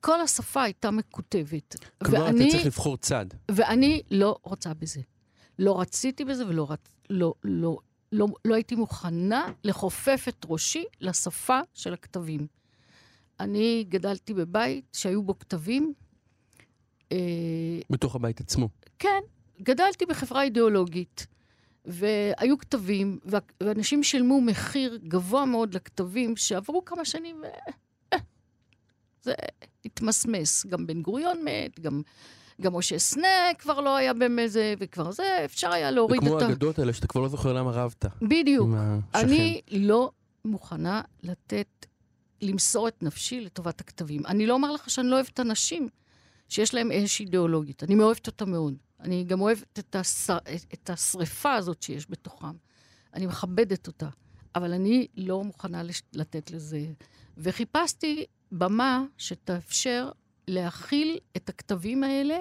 כל 0.00 0.20
השפה 0.20 0.62
הייתה 0.62 0.90
מקוטבת. 0.90 1.76
כלומר, 2.04 2.24
ואני, 2.24 2.44
אתה 2.44 2.50
צריך 2.52 2.66
לבחור 2.66 2.96
צד. 2.96 3.26
ואני 3.50 4.02
לא 4.10 4.36
רוצה 4.42 4.74
בזה. 4.74 5.00
לא 5.58 5.80
רציתי 5.80 6.24
בזה 6.24 6.46
ולא 6.46 6.66
רצ... 6.70 6.80
לא, 7.10 7.34
לא, 7.44 7.78
לא, 8.12 8.26
לא 8.44 8.54
הייתי 8.54 8.74
מוכנה 8.74 9.46
לכופף 9.64 10.24
את 10.28 10.46
ראשי 10.48 10.84
לשפה 11.00 11.60
של 11.74 11.92
הכתבים. 11.92 12.46
אני 13.40 13.84
גדלתי 13.88 14.34
בבית 14.34 14.84
שהיו 14.92 15.22
בו 15.22 15.38
כתבים. 15.38 15.92
אה, 17.12 17.18
בתוך 17.90 18.14
הבית 18.14 18.40
עצמו. 18.40 18.68
כן, 18.98 19.20
גדלתי 19.62 20.06
בחברה 20.06 20.42
אידיאולוגית, 20.42 21.26
והיו 21.84 22.58
כתבים, 22.58 23.18
ואנשים 23.60 24.02
שילמו 24.02 24.40
מחיר 24.40 24.98
גבוה 25.08 25.44
מאוד 25.44 25.74
לכתבים, 25.74 26.36
שעברו 26.36 26.84
כמה 26.84 27.04
שנים 27.04 27.36
ו... 27.42 27.46
אה, 28.12 28.18
זה 29.22 29.34
התמסמס. 29.84 30.66
גם 30.66 30.86
בן 30.86 31.02
גוריון 31.02 31.38
מת, 31.44 31.80
גם, 31.80 32.02
גם 32.60 32.76
משה 32.76 32.98
סנה 32.98 33.28
כבר 33.58 33.80
לא 33.80 33.96
היה 33.96 34.14
במזה, 34.14 34.74
וכבר 34.78 35.10
זה, 35.10 35.44
אפשר 35.44 35.72
היה 35.72 35.88
זה 35.88 35.94
להוריד 35.94 36.20
כמו 36.20 36.38
את 36.38 36.42
ה... 36.42 36.46
האגדות 36.46 36.78
האלה 36.78 36.92
שאתה 36.92 37.06
כבר 37.06 37.20
לא 37.20 37.28
זוכר 37.28 37.52
למה 37.52 37.70
רבת. 37.70 38.04
בדיוק. 38.22 38.68
אני 39.14 39.60
לא 39.70 40.10
מוכנה 40.44 41.02
לתת, 41.22 41.86
למסור 42.42 42.88
את 42.88 43.02
נפשי 43.02 43.40
לטובת 43.40 43.80
הכתבים. 43.80 44.26
אני 44.26 44.46
לא 44.46 44.54
אומר 44.54 44.72
לך 44.72 44.90
שאני 44.90 45.08
לא 45.08 45.14
אוהבת 45.14 45.40
אנשים 45.40 45.88
שיש 46.48 46.74
להם 46.74 46.92
אש 46.92 47.20
אידיאולוגית. 47.20 47.82
אני 47.82 47.94
מאוהבת 47.94 48.26
אותם 48.26 48.50
מאוד. 48.50 48.74
אני 49.00 49.24
גם 49.24 49.40
אוהבת 49.40 49.78
את, 49.78 49.96
הס... 49.96 50.30
את 50.74 50.90
השריפה 50.90 51.54
הזאת 51.54 51.82
שיש 51.82 52.10
בתוכם. 52.10 52.56
אני 53.14 53.26
מכבדת 53.26 53.86
אותה. 53.86 54.08
אבל 54.54 54.72
אני 54.72 55.06
לא 55.16 55.44
מוכנה 55.44 55.82
לש... 55.82 56.02
לתת 56.12 56.50
לזה. 56.50 56.86
וחיפשתי 57.36 58.24
במה 58.52 59.04
שתאפשר 59.18 60.10
להכיל 60.48 61.18
את 61.36 61.48
הכתבים 61.48 62.04
האלה 62.04 62.38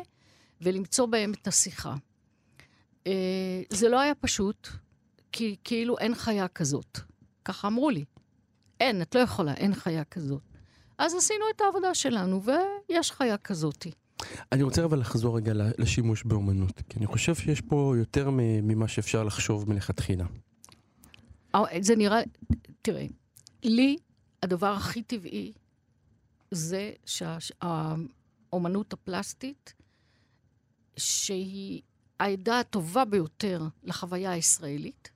ולמצוא 0.61 1.05
בהם 1.05 1.31
את 1.41 1.47
השיחה. 1.47 1.95
אה, 3.07 3.61
זה 3.69 3.89
לא 3.89 3.99
היה 3.99 4.15
פשוט, 4.15 4.67
כי 5.31 5.55
כאילו 5.63 5.97
אין 5.97 6.15
חיה 6.15 6.47
כזאת. 6.47 6.99
ככה 7.45 7.67
אמרו 7.67 7.89
לי. 7.89 8.05
אין, 8.79 9.01
את 9.01 9.15
לא 9.15 9.19
יכולה, 9.19 9.53
אין 9.53 9.75
חיה 9.75 10.03
כזאת. 10.03 10.41
אז 10.97 11.15
עשינו 11.15 11.45
את 11.55 11.61
העבודה 11.61 11.93
שלנו, 11.93 12.41
ויש 12.43 13.11
חיה 13.11 13.37
כזאתי. 13.37 13.91
אני 14.51 14.63
רוצה 14.63 14.85
אבל 14.85 14.99
לחזור 14.99 15.37
רגע 15.37 15.53
לשימוש 15.77 16.23
באומנות, 16.23 16.81
כי 16.89 16.97
אני 16.97 17.05
חושב 17.05 17.35
שיש 17.35 17.61
פה 17.61 17.93
יותר 17.97 18.29
ממה 18.33 18.87
שאפשר 18.87 19.23
לחשוב 19.23 19.69
מלכתחילה. 19.69 20.25
אה, 21.55 21.61
זה 21.81 21.95
נראה, 21.95 22.19
תראה, 22.81 23.05
לי 23.63 23.97
הדבר 24.43 24.73
הכי 24.73 25.03
טבעי 25.03 25.53
זה 26.51 26.91
שהאומנות 27.05 28.93
הפלסטית, 28.93 29.73
שהיא 30.97 31.81
העדה 32.19 32.59
הטובה 32.59 33.05
ביותר 33.05 33.61
לחוויה 33.83 34.31
הישראלית, 34.31 35.09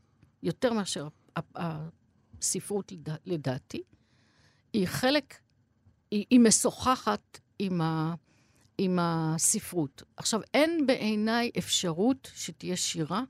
יותר 0.44 0.74
מאשר 0.74 1.08
הספרות 1.56 2.92
לדע- 2.92 3.16
לדעתי, 3.26 3.82
היא 4.74 4.88
חלק, 4.88 5.38
היא, 6.12 6.26
היא 6.30 6.40
משוחחת 6.40 7.40
עם, 7.60 7.82
ה, 7.82 8.14
עם 8.78 9.00
הספרות. 9.02 10.04
עכשיו, 10.18 10.42
אין 10.54 10.86
בעיניי 10.86 11.52
אפשרות 11.58 12.32
שתהיה 12.36 12.76
שירה 12.76 13.24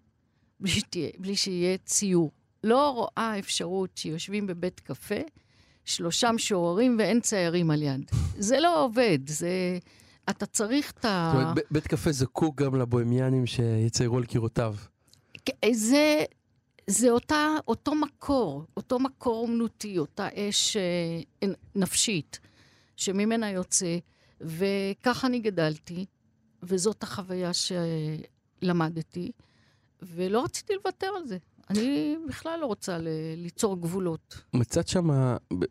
בלי, 0.59 0.71
שתהיה, 0.71 1.09
בלי 1.17 1.35
שיהיה 1.35 1.77
ציור. 1.77 2.31
לא 2.63 2.89
רואה 2.89 3.39
אפשרות 3.39 3.89
שיושבים 3.97 4.47
בבית 4.47 4.79
קפה, 4.79 5.21
שלושה 5.85 6.31
משוררים 6.31 6.95
ואין 6.99 7.21
ציירים 7.21 7.71
על 7.71 7.81
יד. 7.81 8.11
זה 8.37 8.59
לא 8.59 8.83
עובד, 8.83 9.19
זה... 9.27 9.79
אתה 10.29 10.45
צריך 10.45 10.91
את 10.91 11.05
ה... 11.05 11.31
זאת 11.33 11.41
אומרת, 11.41 11.65
בית 11.71 11.87
קפה 11.87 12.11
זקוק 12.11 12.61
גם 12.61 12.75
לבוהמיאנים 12.75 13.45
שיציירו 13.45 14.17
על 14.17 14.25
קירותיו. 14.25 14.75
זה, 15.71 16.23
זה 16.87 17.09
אותה, 17.09 17.47
אותו 17.67 17.95
מקור, 17.95 18.65
אותו 18.77 18.99
מקור 18.99 19.41
אומנותי, 19.41 19.97
אותה 19.97 20.27
אש 20.35 20.77
אה, 20.77 21.47
נפשית 21.75 22.39
שממנה 22.97 23.51
יוצא, 23.51 23.97
וככה 24.43 25.27
אני 25.27 25.39
גדלתי, 25.39 26.05
וזאת 26.63 27.03
החוויה 27.03 27.51
שלמדתי, 28.61 29.31
ולא 30.01 30.43
רציתי 30.43 30.73
לוותר 30.73 31.07
על 31.17 31.27
זה. 31.27 31.37
אני 31.69 32.17
בכלל 32.27 32.59
לא 32.61 32.65
רוצה 32.65 32.97
ל- 32.97 33.07
ליצור 33.37 33.81
גבולות. 33.81 34.43
מצאת 34.53 34.87
שם, 34.87 35.09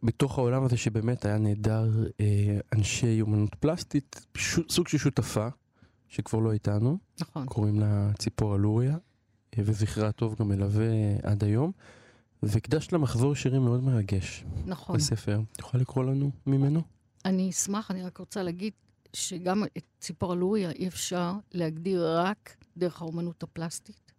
בתוך 0.03 0.39
העולם 0.39 0.64
הזה 0.64 0.77
שבאמת 0.77 1.25
היה 1.25 1.39
נהדר, 1.39 1.89
אה, 2.20 2.59
אנשי 2.73 3.20
אומנות 3.20 3.55
פלסטית, 3.55 4.27
ש- 4.37 4.59
סוג 4.70 4.89
של 4.89 4.99
שותפה, 4.99 5.49
שכבר 6.09 6.39
לא 6.41 6.53
איתנו, 6.53 6.99
נכון. 7.20 7.47
קוראים 7.47 7.81
לה 7.81 8.11
ציפורה 8.18 8.57
לוריה, 8.57 8.93
אה, 9.59 9.62
וזכרה 9.66 10.09
הטוב 10.09 10.37
גם 10.39 10.49
מלווה 10.49 10.87
עד 11.23 11.45
היום, 11.45 11.73
והקדשת 12.43 12.93
לה 12.93 12.99
מחזור 12.99 13.35
שירים 13.35 13.62
מאוד 13.64 13.83
מרגש 13.85 14.45
נכון. 14.66 14.97
בספר. 14.97 15.41
את 15.53 15.59
יכולה 15.59 15.81
לקרוא 15.83 16.05
לנו 16.05 16.31
ממנו? 16.47 16.83
אני 17.25 17.51
אשמח, 17.51 17.91
אני 17.91 18.03
רק 18.03 18.18
רוצה 18.18 18.43
להגיד 18.43 18.73
שגם 19.12 19.64
את 19.77 19.85
ציפורה 20.01 20.35
לוריה 20.35 20.70
אי 20.70 20.89
אפשר 20.89 21.33
להגדיר 21.53 22.18
רק 22.18 22.57
דרך 22.77 23.03
האומנות 23.03 23.43
הפלסטית, 23.43 24.12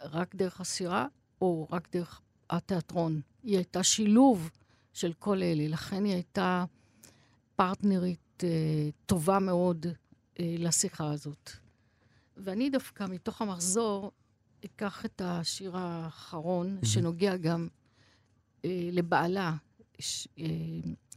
רק 0.00 0.34
דרך 0.34 0.60
הסירה, 0.60 1.06
או 1.40 1.66
רק 1.70 1.88
דרך 1.92 2.20
התיאטרון. 2.50 3.20
היא 3.42 3.56
הייתה 3.56 3.82
שילוב 3.82 4.50
של 4.92 5.12
כל 5.12 5.42
אלה, 5.42 5.68
לכן 5.68 6.04
היא 6.04 6.12
הייתה 6.12 6.64
פרטנרית 7.56 8.44
אה, 8.44 8.88
טובה 9.06 9.38
מאוד 9.38 9.86
אה, 10.40 10.54
לשיחה 10.58 11.12
הזאת. 11.12 11.50
ואני 12.36 12.70
דווקא 12.70 13.04
מתוך 13.08 13.42
המחזור 13.42 14.12
אקח 14.64 15.04
את 15.04 15.22
השיר 15.24 15.76
האחרון. 15.76 16.78
שנוגע 16.84 17.36
גם 17.36 17.68
אה, 18.64 18.88
לבעלה, 18.92 19.56
ש, 19.98 20.28
אה, 20.38 20.44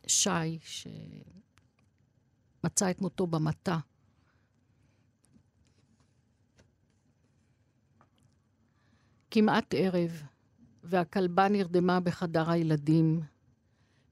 שי, 0.07 0.59
שמצא 2.61 2.91
את 2.91 3.01
מותו 3.01 3.27
במטע. 3.27 3.77
כמעט 9.31 9.73
ערב, 9.77 10.23
והכלבה 10.83 11.47
נרדמה 11.49 11.99
בחדר 11.99 12.49
הילדים. 12.49 13.21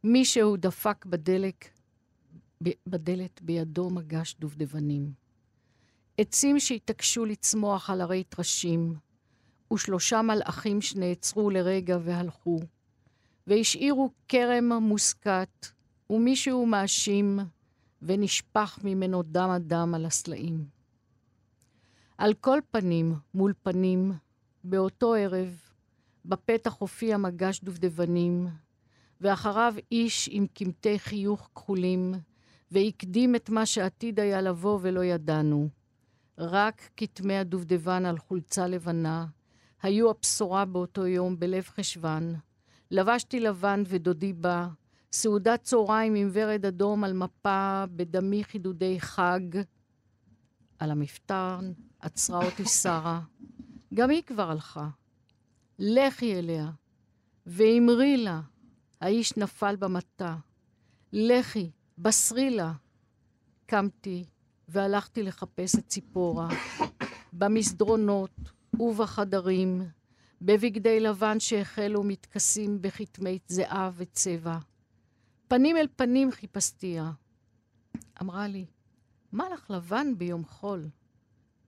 מישהו 0.03 0.57
דפק 0.57 1.05
בדלק, 1.05 1.69
בדלת 2.87 3.41
בידו 3.41 3.89
מגש 3.89 4.35
דובדבנים. 4.39 5.13
עצים 6.17 6.59
שהתעקשו 6.59 7.25
לצמוח 7.25 7.89
על 7.89 8.01
הרי 8.01 8.23
טרשים, 8.23 8.95
ושלושה 9.73 10.21
מלאכים 10.21 10.81
שנעצרו 10.81 11.49
לרגע 11.49 11.97
והלכו, 12.01 12.59
והשאירו 13.47 14.11
כרם 14.27 14.73
מוסקת, 14.73 15.67
ומישהו 16.11 16.65
מאשים, 16.65 17.39
ונשפך 18.01 18.79
ממנו 18.83 19.23
דם 19.23 19.49
הדם 19.49 19.91
על 19.95 20.05
הסלעים. 20.05 20.65
על 22.17 22.33
כל 22.33 22.59
פנים, 22.71 23.15
מול 23.33 23.53
פנים, 23.63 24.11
באותו 24.63 25.13
ערב, 25.13 25.61
בפתח 26.25 26.73
הופיע 26.73 27.17
מגש 27.17 27.61
דובדבנים, 27.63 28.47
ואחריו 29.21 29.73
איש 29.91 30.29
עם 30.31 30.47
קמטי 30.53 30.99
חיוך 30.99 31.49
כחולים, 31.55 32.13
והקדים 32.71 33.35
את 33.35 33.49
מה 33.49 33.65
שעתיד 33.65 34.19
היה 34.19 34.41
לבוא 34.41 34.79
ולא 34.81 35.03
ידענו. 35.03 35.69
רק 36.37 36.89
כתמי 36.97 37.37
הדובדבן 37.37 38.05
על 38.05 38.17
חולצה 38.17 38.67
לבנה, 38.67 39.25
היו 39.81 40.09
הבשורה 40.09 40.65
באותו 40.65 41.07
יום 41.07 41.39
בלב 41.39 41.63
חשוון. 41.63 42.35
לבשתי 42.91 43.39
לבן 43.39 43.83
ודודי 43.87 44.33
בא, 44.33 44.67
סעודת 45.13 45.61
צהריים 45.61 46.15
עם 46.15 46.29
ורד 46.33 46.65
אדום 46.65 47.03
על 47.03 47.13
מפה, 47.13 47.83
בדמי 47.95 48.43
חידודי 48.43 48.99
חג. 48.99 49.39
על 50.79 50.91
המפתן 50.91 51.71
עצרה 51.99 52.45
אותי 52.45 52.65
שרה, 52.65 53.21
גם 53.93 54.09
היא 54.09 54.21
כבר 54.21 54.51
הלכה. 54.51 54.89
לכי 55.79 56.35
אליה, 56.35 56.71
ואמרי 57.45 58.17
לה, 58.17 58.41
האיש 59.01 59.37
נפל 59.37 59.75
במטע. 59.75 60.35
לכי, 61.13 61.71
בשרי 61.97 62.49
לה. 62.49 62.73
קמתי 63.65 64.25
והלכתי 64.67 65.23
לחפש 65.23 65.75
את 65.75 65.87
ציפורה, 65.87 66.47
במסדרונות 67.33 68.31
ובחדרים, 68.79 69.81
בבגדי 70.41 70.99
לבן 70.99 71.39
שהחלו 71.39 72.03
מתכסים 72.03 72.81
בכתמי 72.81 73.39
זיעה 73.47 73.91
וצבע. 73.95 74.57
פנים 75.51 75.77
אל 75.77 75.87
פנים 75.95 76.31
חיפשתיה. 76.31 77.11
אמרה 78.21 78.47
לי, 78.47 78.65
מה 79.31 79.49
לך 79.49 79.69
לבן 79.71 80.07
ביום 80.17 80.45
חול? 80.45 80.89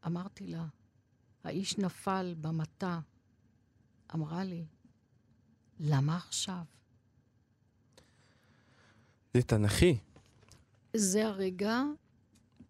אמרתי 0.05 0.47
לה, 0.47 0.65
האיש 1.43 1.77
נפל 1.77 2.35
במטע. 2.41 2.99
אמרה 4.15 4.43
לי, 4.43 4.65
למה 5.79 6.17
עכשיו? 6.17 6.63
זה 9.33 9.41
תנכי. 9.43 9.97
זה 10.93 11.25
הרגע 11.27 11.81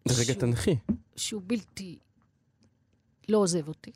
זה 0.08 0.14
רגע 0.14 0.24
שהוא- 0.24 0.40
תנכי. 0.40 0.76
שהוא 1.16 1.42
בלתי... 1.46 1.98
לא 3.28 3.38
עוזב 3.38 3.68
אותי. 3.68 3.92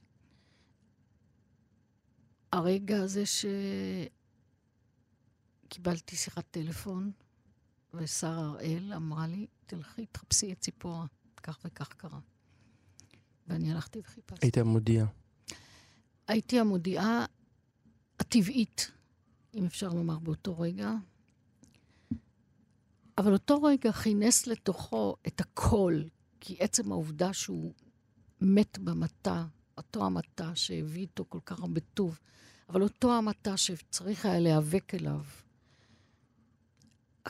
הרגע 2.52 3.02
הזה 3.02 3.22
שקיבלתי 5.68 6.16
שיחת 6.16 6.44
טלפון, 6.50 7.12
ושרה 7.94 8.46
הראל 8.46 8.92
אמרה 8.96 9.26
לי, 9.26 9.46
תלכי, 9.66 10.06
תחפשי 10.06 10.52
את 10.52 10.60
ציפורה, 10.60 11.06
כך 11.42 11.58
וכך 11.64 11.92
קרה. 11.92 12.18
ואני 13.46 13.72
הלכתי 13.72 13.98
וחיפשתי. 13.98 14.46
היית 14.46 14.58
מודיע. 14.58 15.06
הייתי 16.28 16.60
המודיעה 16.60 17.24
הטבעית, 18.20 18.90
אם 19.54 19.64
אפשר 19.64 19.88
לומר, 19.88 20.18
באותו 20.18 20.58
רגע. 20.58 20.92
אבל 23.18 23.32
אותו 23.32 23.62
רגע 23.62 23.92
כינס 23.92 24.46
לתוכו 24.46 25.16
את 25.26 25.40
הכל, 25.40 26.02
כי 26.40 26.56
עצם 26.60 26.92
העובדה 26.92 27.32
שהוא 27.32 27.74
מת 28.40 28.78
במטע, 28.78 29.44
אותו 29.76 30.06
המטע 30.06 30.50
שהביא 30.54 31.02
איתו 31.02 31.24
כל 31.28 31.40
כך 31.44 31.60
הרבה 31.60 31.80
טוב, 31.80 32.18
אבל 32.68 32.82
אותו 32.82 33.16
המטע 33.16 33.56
שצריך 33.56 34.26
היה 34.26 34.40
להיאבק 34.40 34.94
אליו, 34.94 35.20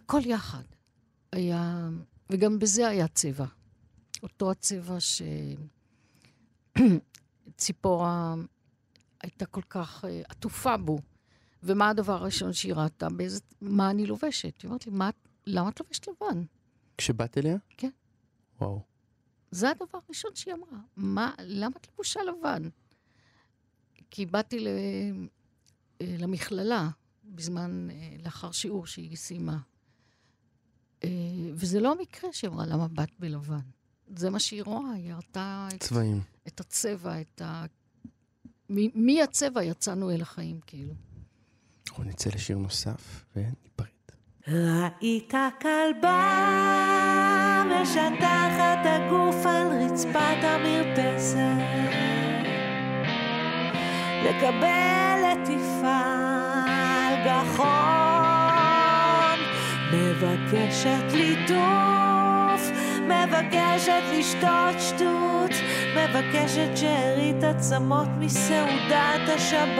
הכל 0.09 0.21
יחד 0.25 0.63
היה, 1.33 1.89
וגם 2.31 2.59
בזה 2.59 2.89
היה 2.89 3.09
צבע. 3.09 3.47
אותו 4.23 4.51
הצבע 4.51 4.97
שציפורה 7.57 8.35
הייתה 9.23 9.47
כל 9.47 9.63
כך 9.69 10.05
אה, 10.05 10.23
עטופה 10.29 10.77
בו. 10.77 10.99
ומה 11.63 11.89
הדבר 11.89 12.13
הראשון 12.13 12.53
שהיא 12.53 12.75
ראתה? 12.75 13.09
באיזה... 13.09 13.41
מה 13.61 13.91
אני 13.91 14.07
לובשת? 14.07 14.63
היא 14.63 14.69
אומרת 14.69 14.87
לי, 14.87 14.93
מה, 14.93 15.11
למה 15.47 15.69
את 15.69 15.81
לובשת 15.81 16.09
לבן? 16.09 16.43
כשבאת 16.99 17.39
אליה? 17.39 17.57
כן. 17.69 17.91
וואו. 18.61 18.83
זה 19.51 19.71
הדבר 19.71 19.99
הראשון 20.07 20.31
שהיא 20.35 20.55
אמרה. 20.55 20.79
מה, 20.97 21.35
למה 21.39 21.77
את 21.77 21.89
לבושה 21.93 22.21
לבן? 22.23 22.69
כי 24.11 24.27
באתי 24.27 24.61
ל... 24.61 24.69
אה, 26.01 26.17
למכללה 26.19 26.89
בזמן, 27.25 27.89
אה, 27.91 28.17
לאחר 28.25 28.53
שיעור 28.53 28.87
שהיא 28.87 29.17
סיימה. 29.17 29.59
אה, 31.05 31.09
וזה 31.55 31.81
לא 31.81 31.93
המקרה 31.93 32.33
שהיא 32.33 32.51
אמרה, 32.51 32.67
למה 32.67 32.89
באת 32.89 33.11
בלבן? 33.19 33.59
זה 34.17 34.31
מה 34.31 34.39
שהיא 34.39 34.63
רואה, 34.63 34.93
היא 34.93 35.13
הראתה 35.13 35.69
את, 35.75 35.83
צבעים. 35.83 36.21
את 36.49 36.61
הצבע, 36.61 37.21
את 37.21 37.43
ה... 37.43 37.65
מ- 38.71 39.07
מהצבע 39.07 39.63
יצאנו 39.65 40.11
אל 40.11 40.23
החיים, 40.23 40.61
כאילו. 40.67 40.95
אנחנו 41.89 42.05
נצא 42.05 42.31
לשיר 42.35 42.59
נוסף 42.59 43.25
וניפרד. 43.37 43.87
ראית 44.49 45.33
כלבה 45.61 46.25
משטחת 47.83 48.79
הגוף 48.85 49.47
על 49.47 49.67
רצפת 49.83 50.43
המרפסת 50.43 51.39
לקבל 54.25 55.25
עטיפה 55.25 56.03
על 56.59 57.15
גחון 57.27 58.08
מבקשת 60.53 61.13
ליטוף 61.13 62.71
מבקשת 63.03 64.03
לשתות 64.19 64.81
שטות 64.81 65.51
מבקשת 65.97 66.77
שארית 66.77 67.45
עצמות 67.45 68.09
מסעודת 68.19 69.29
השבת. 69.37 69.79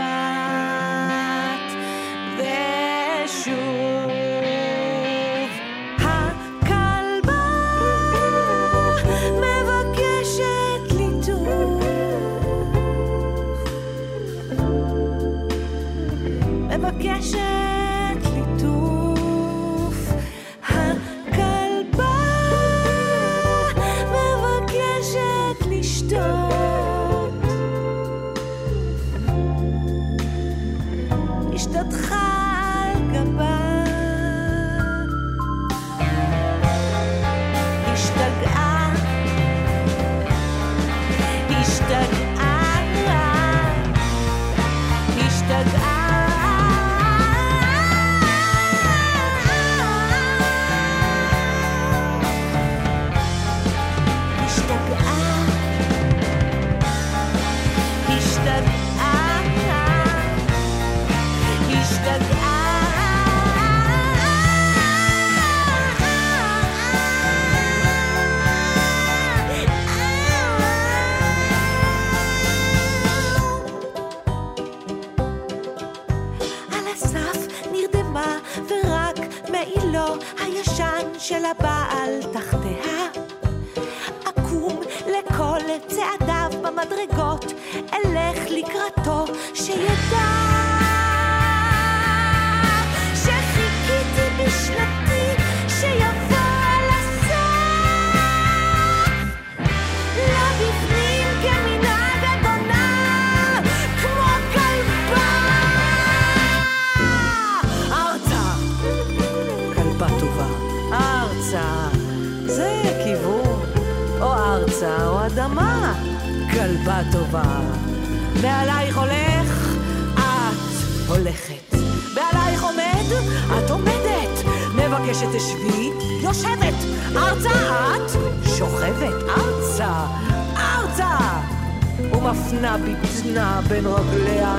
ושוב 2.37 4.18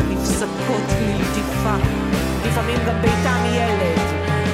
נפסקות 0.10 0.88
ללטיפה 1.02 1.76
לפעמים 2.46 2.78
גם 2.88 3.02
ביתם 3.02 3.44
ילד 3.46 4.00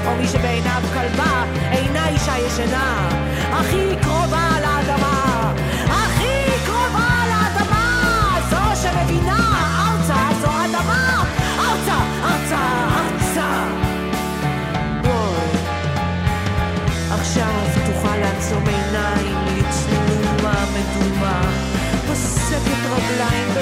או 0.06 0.16
מי 0.16 0.28
שבעיניו 0.28 0.82
כלבה 0.94 1.44
אינה 1.72 2.08
אישה 2.08 2.38
ישנה. 2.38 3.10
הכי 3.52 3.96
קרובה 4.02 4.50
לאדמה 4.62 5.54
הכי 5.88 6.66
קרובה 6.66 7.10
לאדמה 7.30 8.38
זו 8.50 8.82
שמבינה 8.82 9.40
ארצה 9.88 10.40
זו 10.42 10.48
אדמה 10.48 11.24
ארצה 11.60 11.98
ארצה 12.24 12.60
ארצה. 12.98 13.68
בואי 15.02 15.62
עכשיו 17.12 17.64
תוכל 17.86 18.18
לעצום 18.18 18.64
עיניים 18.68 19.38
לצנומה 19.48 20.66
מדומה. 20.74 21.42
פוסקת 22.08 22.86
רגליים 22.92 23.55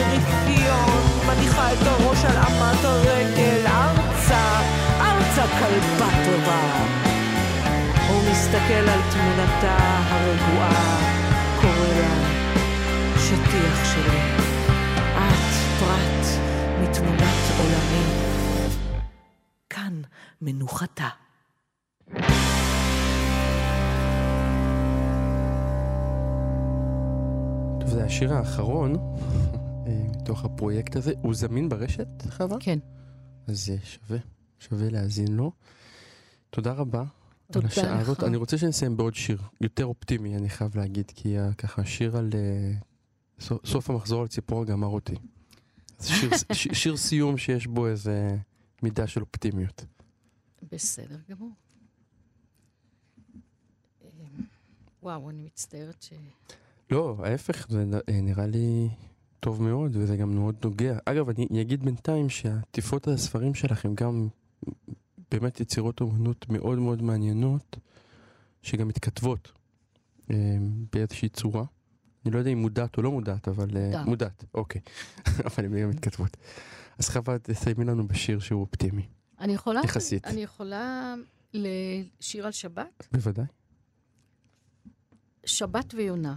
הרגל 2.86 3.68
ארצה 3.68 4.62
ארצה 5.00 5.44
כלבה 5.60 6.10
טובה 6.26 6.86
הוא 8.10 8.22
מסתכל 8.32 8.90
על 8.90 9.00
תמונתה 9.12 9.78
הרגועה 10.10 11.00
קורא 11.62 11.88
לה 11.88 12.34
הפתיח 13.54 13.94
שלי. 13.94 14.20
את 15.18 15.54
פרט 15.80 16.26
מתמונת 16.82 17.42
עולמי. 17.60 18.06
כאן 19.70 20.02
מנוחתה. 20.42 21.08
טוב, 27.80 27.90
זה 27.90 28.04
השיר 28.06 28.34
האחרון 28.34 29.16
מתוך 29.88 30.46
הפרויקט 30.46 30.96
הזה. 30.96 31.14
הוא 31.22 31.34
זמין 31.34 31.70
ברשת, 31.70 32.08
חווה? 32.30 32.58
כן. 32.60 32.80
אז 33.48 33.72
שווה, 33.84 34.20
שווה 34.60 34.90
להאזין 34.90 35.28
לו. 35.36 35.52
תודה 36.50 36.72
רבה. 36.72 37.04
תודה 37.52 37.66
על 37.66 37.72
השעה 37.72 37.96
לך. 37.96 38.02
הזאת. 38.02 38.24
אני 38.24 38.38
רוצה 38.38 38.58
שנסיים 38.58 38.98
בעוד 38.98 39.16
שיר, 39.16 39.42
יותר 39.62 39.86
אופטימי, 39.86 40.36
אני 40.36 40.50
חייב 40.50 40.78
להגיד, 40.78 41.12
כי 41.16 41.38
ה- 41.40 41.54
ככה 41.58 41.86
שיר 41.86 42.18
על... 42.18 42.30
אה, 42.34 42.74
סוף, 43.66 43.90
המחזור 43.90 44.22
על 44.22 44.28
ציפורה 44.28 44.66
גמר 44.66 44.88
אותי. 44.88 45.16
שיר, 46.02 46.30
שיר 46.54 46.98
סיום 46.98 47.38
שיש 47.38 47.68
בו 47.68 47.88
איזה 47.88 48.38
מידה 48.84 49.08
של 49.08 49.22
אופטימיות. 49.22 49.86
בסדר 50.72 51.18
גמור. 51.30 51.52
אה, 54.04 54.10
וואו, 55.04 55.30
אני 55.30 55.44
מצטערת 55.44 56.02
ש... 56.02 56.14
לא, 56.92 57.16
ההפך, 57.24 57.68
זה 57.70 57.86
אה, 58.10 58.22
נראה 58.22 58.48
לי 58.48 58.90
טוב 59.44 59.62
מאוד, 59.62 59.96
וזה 59.96 60.18
גם 60.18 60.36
מאוד 60.36 60.56
נוגע. 60.64 60.98
אגב, 61.06 61.30
אני 61.30 61.62
אגיד 61.62 61.86
בינתיים 61.86 62.30
שהעטיפות 62.30 63.08
על 63.08 63.14
הספרים 63.14 63.54
שלך 63.54 63.86
הם 63.86 63.96
גם 63.96 64.28
באמת 65.32 65.60
יצירות 65.60 66.02
אומנות 66.02 66.50
מאוד 66.50 66.80
מאוד 66.80 67.02
מעניינות, 67.02 67.78
שגם 68.62 68.88
מתכתבות 68.88 69.52
אה, 70.32 70.36
באיזושהי 70.94 71.30
צורה. 71.30 71.64
אני 72.26 72.34
לא 72.34 72.40
יודע 72.40 72.52
אם 72.52 72.58
מודעת 72.58 72.98
או 72.98 73.02
לא 73.02 73.12
מודעת, 73.12 73.48
אבל... 73.48 73.78
אה, 73.78 73.88
מודעת. 73.88 74.06
מודעת, 74.06 74.44
אוקיי. 74.54 74.82
אבל 75.48 75.66
הן 75.66 75.82
גם 75.82 75.90
מתכתבות. 75.90 76.38
אז 77.00 77.10
חווה, 77.10 77.40
תסיימי 77.40 77.86
לנו 77.86 78.08
בשיר 78.08 78.40
שהוא 78.40 78.62
אופטימי. 78.62 79.08
אני 79.40 79.54
יכולה... 79.54 79.82
יחסית. 79.84 80.26
אני 80.26 80.44
יכולה 80.44 81.16
לשיר 81.54 82.46
על 82.46 82.52
שבת? 82.52 83.08
בוודאי. 83.12 83.46
שבת 85.46 85.94
ויונה. 85.94 86.36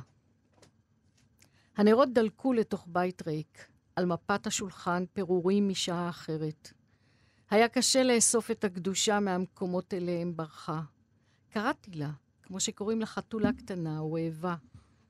הנרות 1.76 2.12
דלקו 2.12 2.52
לתוך 2.52 2.86
בית 2.88 3.26
ריק, 3.26 3.68
על 3.96 4.06
מפת 4.06 4.46
השולחן 4.46 5.04
פירורים 5.12 5.68
משעה 5.68 6.08
אחרת. 6.08 6.72
היה 7.50 7.68
קשה 7.68 8.02
לאסוף 8.02 8.50
את 8.50 8.64
הקדושה 8.64 9.20
מהמקומות 9.20 9.94
אליהם 9.94 10.36
ברחה. 10.36 10.80
קראתי 11.50 11.90
לה, 11.90 12.10
כמו 12.42 12.60
שקוראים 12.60 13.00
לחתולה 13.00 13.52
קטנה 13.52 13.98
או. 13.98 14.16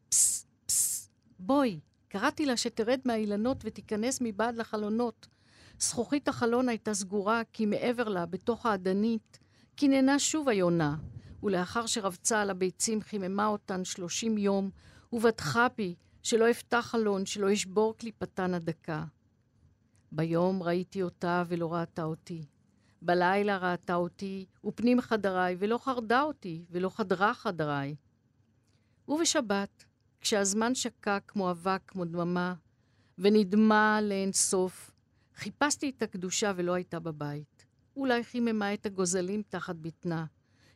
פס, 0.08 0.46
פס, 0.66 1.10
בואי. 1.38 1.80
קראתי 2.08 2.46
לה 2.46 2.56
שתרד 2.56 3.00
מהאילנות 3.04 3.62
ותיכנס 3.64 4.18
מבעד 4.20 4.56
לחלונות. 4.56 5.26
זכוכית 5.78 6.28
החלון 6.28 6.68
הייתה 6.68 6.94
סגורה, 6.94 7.42
כי 7.52 7.66
מעבר 7.66 8.08
לה, 8.08 8.26
בתוך 8.26 8.66
האדנית, 8.66 9.38
קיננה 9.74 10.18
שוב 10.18 10.48
היונה, 10.48 10.96
ולאחר 11.42 11.86
שרבצה 11.86 12.42
על 12.42 12.50
הביצים 12.50 13.00
חיממה 13.00 13.46
אותן 13.46 13.84
שלושים 13.84 14.38
יום, 14.38 14.70
ובטחה 15.12 15.66
בי 15.76 15.94
שלא 16.26 16.50
אפתח 16.50 16.86
חלון, 16.90 17.26
שלא 17.26 17.52
אשבור 17.52 17.96
קליפתן 17.96 18.54
הדקה. 18.54 19.04
ביום 20.12 20.62
ראיתי 20.62 21.02
אותה 21.02 21.44
ולא 21.48 21.74
ראתה 21.74 22.04
אותי. 22.04 22.44
בלילה 23.02 23.58
ראתה 23.58 23.94
אותי 23.94 24.46
ופנים 24.64 25.00
חדריי, 25.00 25.56
ולא 25.58 25.78
חרדה 25.78 26.22
אותי, 26.22 26.64
ולא 26.70 26.88
חדרה 26.88 27.34
חדריי. 27.34 27.96
ובשבת, 29.08 29.84
כשהזמן 30.20 30.74
שקע 30.74 31.18
כמו 31.20 31.50
אבק, 31.50 31.80
כמו 31.86 32.04
דממה, 32.04 32.54
ונדמה 33.18 34.00
לאין 34.02 34.32
סוף, 34.32 34.90
חיפשתי 35.34 35.92
את 35.96 36.02
הקדושה 36.02 36.52
ולא 36.56 36.74
הייתה 36.74 37.00
בבית. 37.00 37.66
אולי 37.96 38.24
חיממה 38.24 38.74
את 38.74 38.86
הגוזלים 38.86 39.42
תחת 39.48 39.76
בטנה, 39.76 40.24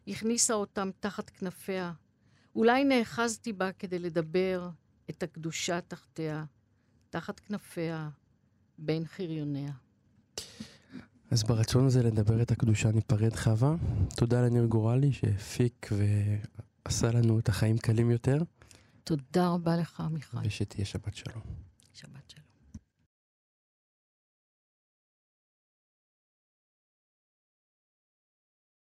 הכניסה 0.09 0.55
אותם 0.55 0.91
תחת 1.01 1.31
כנפיה. 1.31 1.93
אולי 2.55 2.85
נאחזתי 2.85 3.53
בה 3.53 3.73
כדי 3.73 3.99
לדבר 3.99 4.71
את 5.11 5.23
הקדושה 5.23 5.81
תחתיה, 5.81 6.45
תחת 7.11 7.41
כנפיה, 7.41 8.09
בין 8.79 9.07
חריוניה. 9.07 9.73
אז 11.31 11.45
ברצון 11.45 11.87
הזה 11.87 12.03
לדבר 12.03 12.43
את 12.43 12.51
הקדושה 12.51 12.93
ניפרד 12.93 13.37
חווה. 13.37 13.75
תודה 14.17 14.43
לניר 14.43 14.65
גורלי 14.65 15.13
שהפיק 15.13 15.89
ועשה 16.87 17.11
לנו 17.11 17.39
את 17.39 17.49
החיים 17.49 17.79
קלים 17.79 18.11
יותר, 18.11 18.39
תודה 19.05 19.49
רבה 19.49 19.77
לך, 19.77 20.03
מיכל. 20.11 20.39
ושתהיה 20.45 20.85
שבת 20.85 21.15
שלום. 21.15 21.43
שבת 21.95 22.31
שלום. 22.31 22.40